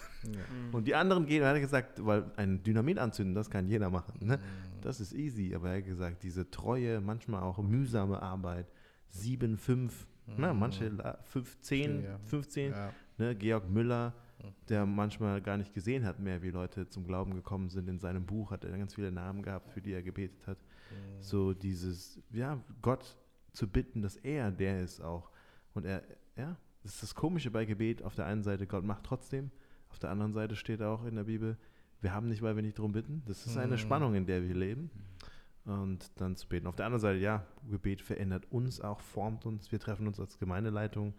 [0.71, 4.13] Und die anderen gehen, er hat gesagt, weil ein Dynamit anzünden, das kann jeder machen.
[4.25, 4.39] Ne?
[4.81, 8.67] Das ist easy, aber er hat gesagt, diese treue, manchmal auch mühsame Arbeit,
[9.09, 10.05] sieben, fünf,
[10.35, 12.19] na, manche la- fünf, zehn, Ja.
[12.25, 12.93] 15, Ja.
[13.17, 14.13] ne, Georg Müller,
[14.69, 17.87] der manchmal gar nicht gesehen hat mehr, wie Leute zum Glauben gekommen sind.
[17.89, 20.57] In seinem Buch hat er ganz viele Namen gehabt, für die er gebetet hat.
[21.19, 23.17] So dieses, ja, Gott
[23.53, 25.31] zu bitten, dass er der ist auch.
[25.73, 26.03] Und er,
[26.35, 28.03] ja, das ist das Komische bei Gebet.
[28.03, 29.51] Auf der einen Seite, Gott macht trotzdem.
[29.89, 31.57] Auf der anderen Seite steht auch in der Bibel,
[32.01, 33.23] wir haben nicht, weil wir nicht darum bitten.
[33.25, 33.77] Das ist eine Mhm.
[33.79, 34.91] Spannung, in der wir leben.
[35.65, 36.67] Und dann zu beten.
[36.67, 39.71] Auf der anderen Seite, ja, Gebet verändert uns auch, formt uns.
[39.71, 41.13] Wir treffen uns als Gemeindeleitung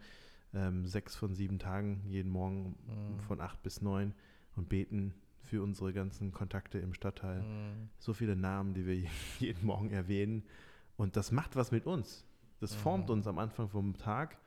[0.53, 3.19] ähm, sechs von sieben Tagen jeden Morgen Mhm.
[3.27, 4.13] von acht bis neun
[4.55, 7.41] und beten für unsere ganzen Kontakte im Stadtteil.
[7.41, 7.89] Mhm.
[7.97, 9.07] So viele Namen, die wir je-
[9.39, 10.43] jeden Morgen erwähnen.
[10.97, 12.25] Und das macht was mit uns.
[12.59, 13.13] Das formt Mhm.
[13.13, 14.37] uns am Anfang vom Tag.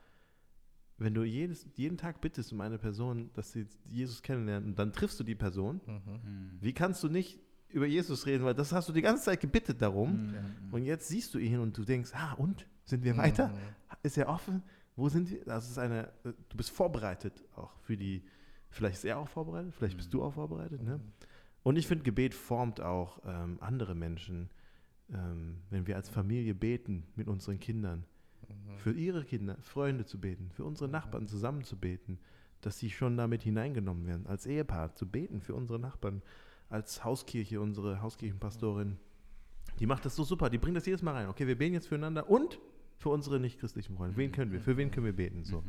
[0.99, 4.93] Wenn du jedes, jeden Tag bittest um eine Person, dass sie Jesus kennenlernen, und dann
[4.93, 5.93] triffst du die Person, Mhm.
[5.93, 6.51] Mhm.
[6.61, 7.39] wie kannst du nicht
[7.69, 8.43] über Jesus reden?
[8.45, 10.27] Weil das hast du die ganze Zeit gebittet darum.
[10.27, 10.35] Mhm.
[10.73, 12.67] Und jetzt siehst du ihn und du denkst, ah, und?
[12.85, 13.47] Sind wir weiter?
[13.47, 13.57] Mhm.
[14.03, 14.61] Ist er offen?
[14.95, 15.43] Wo sind wir?
[15.45, 18.23] Das ist eine, äh, du bist vorbereitet auch für die,
[18.69, 20.99] vielleicht ist er auch vorbereitet, vielleicht bist du auch vorbereitet, ne?
[21.63, 24.49] Und ich finde, Gebet formt auch ähm, andere Menschen.
[25.13, 28.05] Ähm, wenn wir als Familie beten mit unseren Kindern,
[28.49, 28.77] Mhm.
[28.77, 32.19] für ihre Kinder, Freunde zu beten, für unsere Nachbarn zusammen zu beten,
[32.61, 36.21] dass sie schon damit hineingenommen werden, als Ehepaar zu beten für unsere Nachbarn,
[36.69, 38.97] als Hauskirche, unsere Hauskirchenpastorin.
[39.79, 41.27] Die macht das so super, die bringt das jedes Mal rein.
[41.27, 42.59] Okay, wir beten jetzt füreinander und
[42.97, 44.15] für unsere nichtchristlichen Freunde.
[44.17, 44.61] Wen können wir?
[44.61, 45.43] Für wen können wir beten?
[45.43, 45.63] So.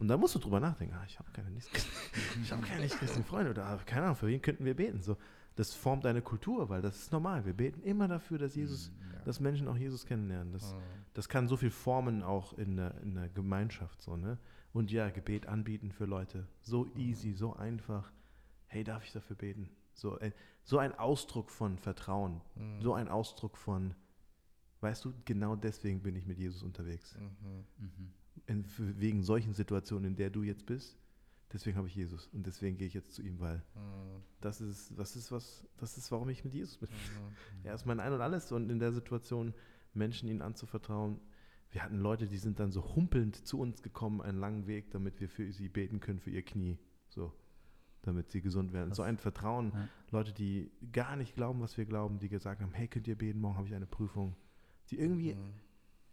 [0.00, 0.94] Und da musst du drüber nachdenken.
[0.94, 4.26] Ah, ich habe keine nichtchristlichen ich habe keine nichtchristlichen Freunde oder ah, keine Ahnung, für
[4.26, 5.00] wen könnten wir beten?
[5.02, 5.16] So,
[5.56, 7.44] das formt eine Kultur, weil das ist normal.
[7.46, 9.20] Wir beten immer dafür, dass Jesus, Ja.
[9.24, 10.52] dass Menschen auch Jesus kennenlernen.
[10.52, 10.78] Das, Mhm.
[11.14, 14.38] das kann so viel formen auch in der, in der Gemeinschaft so, ne?
[14.72, 16.48] Und ja, Gebet anbieten für Leute.
[16.60, 18.10] So easy, so einfach.
[18.66, 19.70] Hey, darf ich dafür beten?
[19.92, 20.32] So, äh,
[20.64, 22.40] so ein Ausdruck von Vertrauen.
[22.56, 22.80] Mhm.
[22.80, 23.94] So ein Ausdruck von,
[24.84, 27.16] weißt du, genau deswegen bin ich mit Jesus unterwegs.
[27.18, 27.64] Mhm.
[27.78, 28.10] Mhm.
[28.46, 28.64] In,
[29.00, 30.98] wegen solchen Situationen, in der du jetzt bist,
[31.52, 32.28] deswegen habe ich Jesus.
[32.32, 34.22] Und deswegen gehe ich jetzt zu ihm, weil Mhm.
[34.40, 36.88] das ist, was ist was, das ist, warum ich mit Jesus bin.
[36.90, 37.64] Mhm.
[37.64, 39.54] Er ist mein Ein und Alles und in der Situation
[39.94, 41.18] Menschen ihn anzuvertrauen.
[41.70, 45.20] Wir hatten Leute, die sind dann so humpelnd zu uns gekommen, einen langen Weg, damit
[45.20, 46.78] wir für sie beten können, für ihr Knie.
[47.08, 47.32] So,
[48.02, 48.88] damit sie gesund werden.
[48.88, 48.98] Krass.
[48.98, 49.72] So ein Vertrauen.
[49.74, 49.88] Ja.
[50.10, 53.40] Leute, die gar nicht glauben, was wir glauben, die gesagt haben, hey, könnt ihr beten,
[53.40, 54.36] morgen habe ich eine Prüfung.
[54.90, 55.54] Die irgendwie Mhm.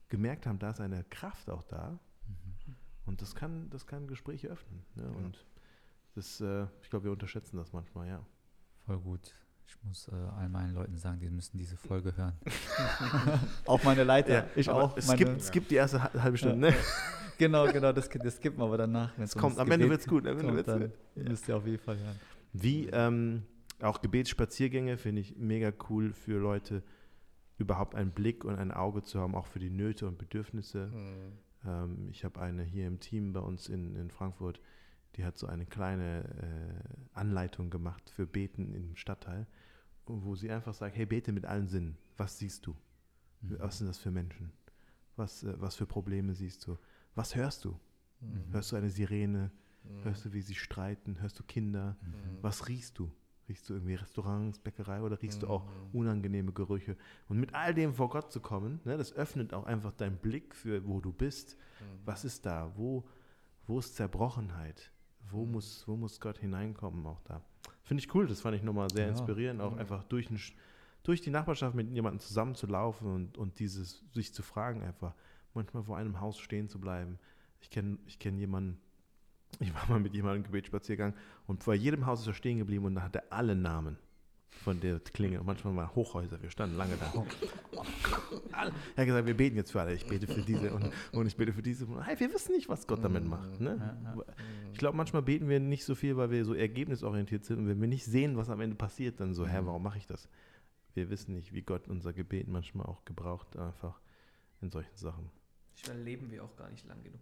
[0.09, 1.99] gemerkt haben, da ist eine Kraft auch da.
[2.27, 2.75] Mhm.
[3.05, 4.81] Und das kann, das kann Gespräche öffnen.
[4.95, 5.03] Ne?
[5.03, 5.09] Ja.
[5.25, 5.45] Und
[6.15, 8.25] das, äh, ich glaube, wir unterschätzen das manchmal, ja.
[8.85, 9.33] Voll gut.
[9.67, 12.33] Ich muss äh, all meinen Leuten sagen, die müssen diese Folge hören.
[13.65, 14.47] auch meine Leiter.
[14.55, 14.97] ich aber auch.
[14.97, 16.73] Es meine- gibt, es gibt die erste ha- halbe Stunde, ne?
[17.37, 19.17] genau, genau, das, das skippen wir aber danach.
[19.17, 20.25] Es kommt, am Ende wird es gut.
[20.27, 21.29] Am Ende kommt, wird's dann gut.
[21.29, 22.19] müsst ihr auf jeden Fall hören.
[22.53, 23.43] Wie ähm,
[23.81, 26.83] auch Gebetsspaziergänge finde ich mega cool für Leute,
[27.61, 30.87] überhaupt einen Blick und ein Auge zu haben, auch für die Nöte und Bedürfnisse.
[30.87, 31.37] Mhm.
[31.65, 34.59] Ähm, ich habe eine hier im Team bei uns in, in Frankfurt,
[35.15, 39.47] die hat so eine kleine äh, Anleitung gemacht für Beten im Stadtteil,
[40.05, 41.97] wo sie einfach sagt, hey, bete mit allen Sinnen.
[42.17, 42.75] Was siehst du?
[43.41, 43.59] Mhm.
[43.59, 44.51] Was sind das für Menschen?
[45.15, 46.77] Was, äh, was für Probleme siehst du?
[47.15, 47.79] Was hörst du?
[48.21, 48.53] Mhm.
[48.53, 49.51] Hörst du eine Sirene?
[49.83, 50.03] Mhm.
[50.03, 51.19] Hörst du, wie sie streiten?
[51.21, 51.97] Hörst du Kinder?
[52.01, 52.37] Mhm.
[52.41, 53.11] Was riechst du?
[53.49, 55.99] Riechst du irgendwie Restaurants, Bäckerei oder riechst du auch Mhm.
[55.99, 56.95] unangenehme Gerüche?
[57.27, 60.55] Und mit all dem vor Gott zu kommen, ne, das öffnet auch einfach deinen Blick
[60.55, 61.57] für, wo du bist.
[61.79, 61.85] Mhm.
[62.05, 62.71] Was ist da?
[62.75, 63.03] Wo,
[63.67, 64.91] wo ist Zerbrochenheit?
[65.29, 65.51] Wo, Mhm.
[65.53, 67.41] muss, wo muss Gott hineinkommen auch da?
[67.83, 69.09] Finde ich cool, das fand ich nochmal sehr Ja.
[69.11, 69.79] inspirierend, auch Mhm.
[69.79, 70.39] einfach durch, ein,
[71.03, 75.13] durch die Nachbarschaft mit jemandem zusammenzulaufen und, und dieses, sich zu fragen einfach,
[75.53, 77.17] manchmal vor einem Haus stehen zu bleiben.
[77.59, 78.79] Ich kenne ich kenn jemanden,
[79.59, 81.13] ich war mal mit jemandem im Gebetsspaziergang
[81.47, 83.97] und vor jedem Haus ist er stehen geblieben und da hat er alle Namen
[84.63, 85.39] von der Klinge.
[85.39, 87.11] Und manchmal waren Hochhäuser, wir standen lange da.
[88.51, 89.93] Alle- Er hat gesagt, wir beten jetzt für alle.
[89.93, 91.85] Ich bete für diese und, und ich bete für diese.
[91.85, 93.59] Und, hey, wir wissen nicht, was Gott damit macht.
[93.59, 93.97] Ne?
[94.73, 97.59] Ich glaube, manchmal beten wir nicht so viel, weil wir so ergebnisorientiert sind.
[97.59, 100.05] Und wenn wir nicht sehen, was am Ende passiert, dann so, hä, warum mache ich
[100.07, 100.27] das?
[100.93, 103.99] Wir wissen nicht, wie Gott unser Gebet manchmal auch gebraucht, einfach
[104.61, 105.29] in solchen Sachen.
[105.75, 107.21] Manchmal leben wir auch gar nicht lang genug.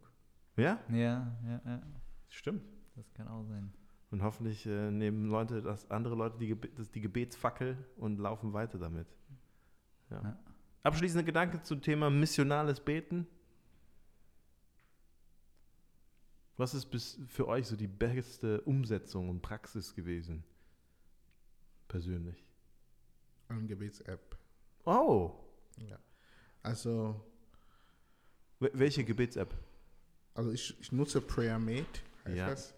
[0.58, 1.82] Ja, Ja, ja, ja.
[2.30, 2.64] Stimmt.
[2.96, 3.72] Das kann auch sein.
[4.12, 8.54] Und hoffentlich äh, nehmen Leute, das andere Leute die, Gebe das, die Gebetsfackel und laufen
[8.54, 9.08] weiter damit.
[10.10, 10.22] Ja.
[10.24, 10.40] Ja.
[10.84, 13.28] Abschließende Gedanke zum Thema missionales Beten.
[16.58, 20.44] Was ist bis für euch so die beste Umsetzung und Praxis gewesen?
[21.88, 22.44] Persönlich.
[23.48, 24.38] Eine Gebets-App.
[24.86, 25.32] Oh,
[25.78, 25.98] Ja.
[26.62, 27.24] Also,
[28.60, 29.54] wel- welche Gebets-App?
[30.34, 32.50] also ich, ich nutze PrayerMate, heißt Ja.
[32.50, 32.74] das.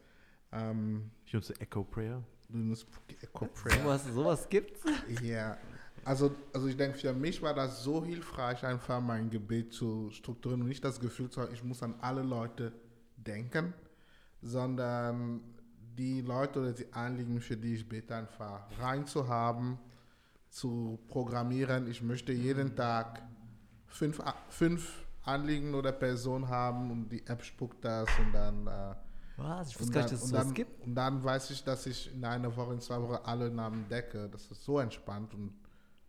[0.52, 2.22] Ähm, Ich nutze Echo Prayer.
[2.50, 2.86] du nutzt
[3.22, 3.82] Echo Prayer.
[3.84, 4.82] Sowas, sowas gibt's?
[5.22, 5.58] Ja,
[6.04, 10.62] also, also ich denke, für mich war das so hilfreich, einfach mein Gebet zu strukturieren
[10.64, 12.74] und nicht das Gefühl zu haben, ich muss an alle Leute
[13.18, 13.74] denken,
[14.42, 15.42] sondern
[15.98, 19.78] die Leute oder die Anliegen, für die ich bete, einfach reinzuhaben,
[20.50, 21.90] zu programmieren.
[21.90, 23.22] Ich möchte jeden Tag
[23.88, 28.96] fünf, A- fünf Anliegen oder Personen haben und die App spuckt das und dann äh,
[29.44, 29.70] Was?
[29.70, 30.86] Ich wusste Und gar dann, nicht, dass es dann, gibt.
[30.86, 34.30] und dann weiß ich, dass ich in einer Woche, in zwei Wochen alle Namen decke.
[34.30, 35.54] Das ist so entspannt und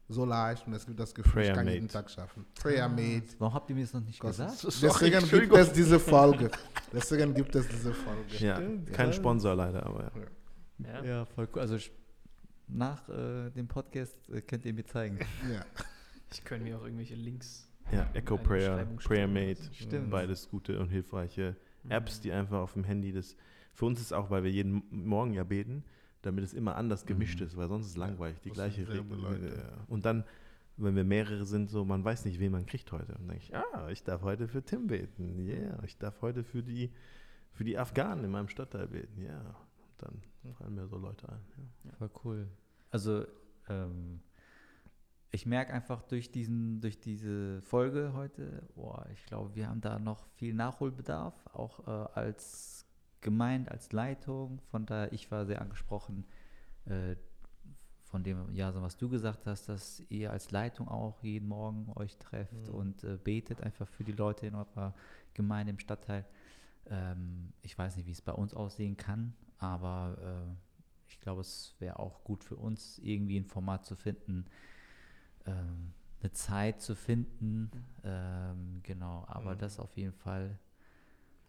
[0.09, 1.75] so leicht und es gibt das Gefühl, Prayer ich kann Made.
[1.77, 2.45] jeden Tag schaffen.
[2.55, 3.23] Prayer Made.
[3.39, 4.63] Warum habt ihr mir das noch nicht Gott, gesagt?
[4.83, 6.51] Deswegen gibt es diese Folge.
[6.93, 8.37] Deswegen gibt es diese Folge.
[8.39, 8.61] Ja,
[8.93, 10.93] kein Sponsor leider, aber ja.
[10.93, 11.05] Ja.
[11.05, 11.61] Ja, voll cool.
[11.61, 11.93] Also ich-
[12.69, 15.19] nach äh, dem Podcast äh, könnt ihr mir zeigen.
[15.51, 15.65] Ja.
[16.33, 17.69] Ich könnte mir auch irgendwelche Links.
[17.93, 19.29] Ja, Echo Prayer, Prayer.
[19.29, 20.11] Made, Stimmt.
[20.11, 21.57] beides gute und hilfreiche
[21.89, 22.23] Apps, Mhm.
[22.23, 23.37] die einfach auf dem Handy das.
[23.75, 25.85] Für uns ist auch, weil wir jeden Morgen ja beten,
[26.23, 27.47] damit es immer anders gemischt Mhm.
[27.47, 29.55] ist, weil sonst ist es langweilig, die das gleiche Regel.
[29.57, 29.85] Ja.
[29.89, 30.25] Und dann,
[30.77, 33.13] wenn wir mehrere sind, so, man weiß nicht, wen man kriegt heute.
[33.13, 36.45] Und dann denke ich, ah, ich darf heute für Tim beten, yeah, ich darf heute
[36.45, 36.93] für die,
[37.53, 39.39] für die Afghanen in meinem Stadtteil beten, ja.
[39.41, 41.41] Und dann fallen mir so Leute ein.
[41.85, 41.93] Ja.
[41.99, 42.49] Voll cool.
[42.91, 43.27] Also,
[43.69, 44.21] ähm,
[45.33, 49.99] ich merke einfach durch, diesen, durch diese Folge heute, boah, ich glaube, wir haben da
[49.99, 52.87] noch viel Nachholbedarf, auch äh, als
[53.23, 54.61] Gemeinde, als Leitung.
[54.71, 56.27] Von daher, ich war sehr angesprochen
[56.85, 57.17] äh,
[58.05, 61.91] von dem, ja, so was du gesagt hast, dass ihr als Leitung auch jeden Morgen
[61.97, 62.75] euch trefft Mhm.
[62.75, 64.95] und äh, betet einfach für die Leute in eurer
[65.33, 66.27] Gemeinde im Stadtteil.
[66.91, 70.55] Ähm, ich weiß nicht, wie es bei uns aussehen kann, aber äh,
[71.09, 74.45] ich glaube, es wäre auch gut für uns, irgendwie ein Format zu finden,
[75.47, 77.71] ähm, eine Zeit zu finden.
[78.05, 79.59] Ähm, genau, aber Mhm.
[79.59, 80.59] das auf jeden Fall.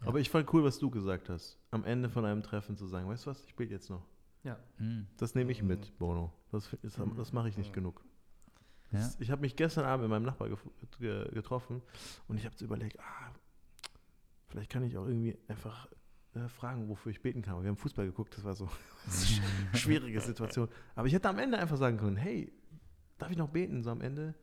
[0.02, 0.08] Ja.
[0.08, 1.60] Aber ich fand cool, was du gesagt hast.
[1.72, 4.06] Am Ende von einem Treffen zu sagen, weißt du was, ich bete jetzt noch.
[4.44, 4.58] Ja.
[4.78, 5.68] Mm, Das nehme ich Mhm.
[5.70, 6.34] mit, Bono.
[6.52, 7.16] Das, das, Mhm.
[7.16, 7.74] das mache ich nicht Ja.
[7.74, 8.04] genug.
[8.92, 10.50] Das, ich habe mich gestern Abend mit meinem Nachbar
[11.00, 11.82] ge getroffen
[12.28, 13.32] und ich habe zu überlegt, ah,
[14.50, 15.88] vielleicht kann ich auch irgendwie einfach
[16.36, 17.62] äh, fragen, wofür ich beten kann.
[17.64, 18.68] Wir haben Fußball geguckt, das war so
[19.70, 20.68] eine schwierige Situation.
[20.96, 22.52] Aber ich hätte am Ende einfach sagen können, hey,
[23.18, 24.34] darf ich noch beten so am Ende?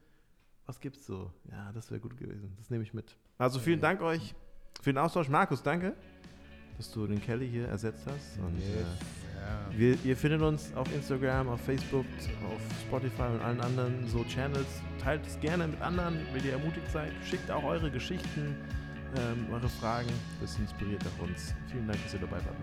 [0.66, 1.30] Was gibt's so?
[1.50, 2.52] Ja, das wäre gut gewesen.
[2.58, 3.16] Das nehme ich mit.
[3.38, 4.34] Also vielen Dank euch
[4.80, 5.28] für den Austausch.
[5.28, 5.94] Markus, danke,
[6.76, 8.38] dass du den Kelly hier ersetzt hast.
[8.38, 8.80] Und, äh,
[9.40, 9.70] Ja.
[9.78, 12.04] wir, ihr findet uns auf Instagram, auf Facebook,
[12.54, 14.68] auf Spotify und allen anderen so Channels.
[15.02, 17.12] Teilt es gerne mit anderen, wenn ihr ermutigt seid.
[17.24, 18.54] Schickt auch eure Geschichten,
[19.16, 20.10] ähm, eure Fragen.
[20.40, 21.54] Das inspiriert auch uns.
[21.70, 22.56] Vielen Dank, dass ihr dabei wart.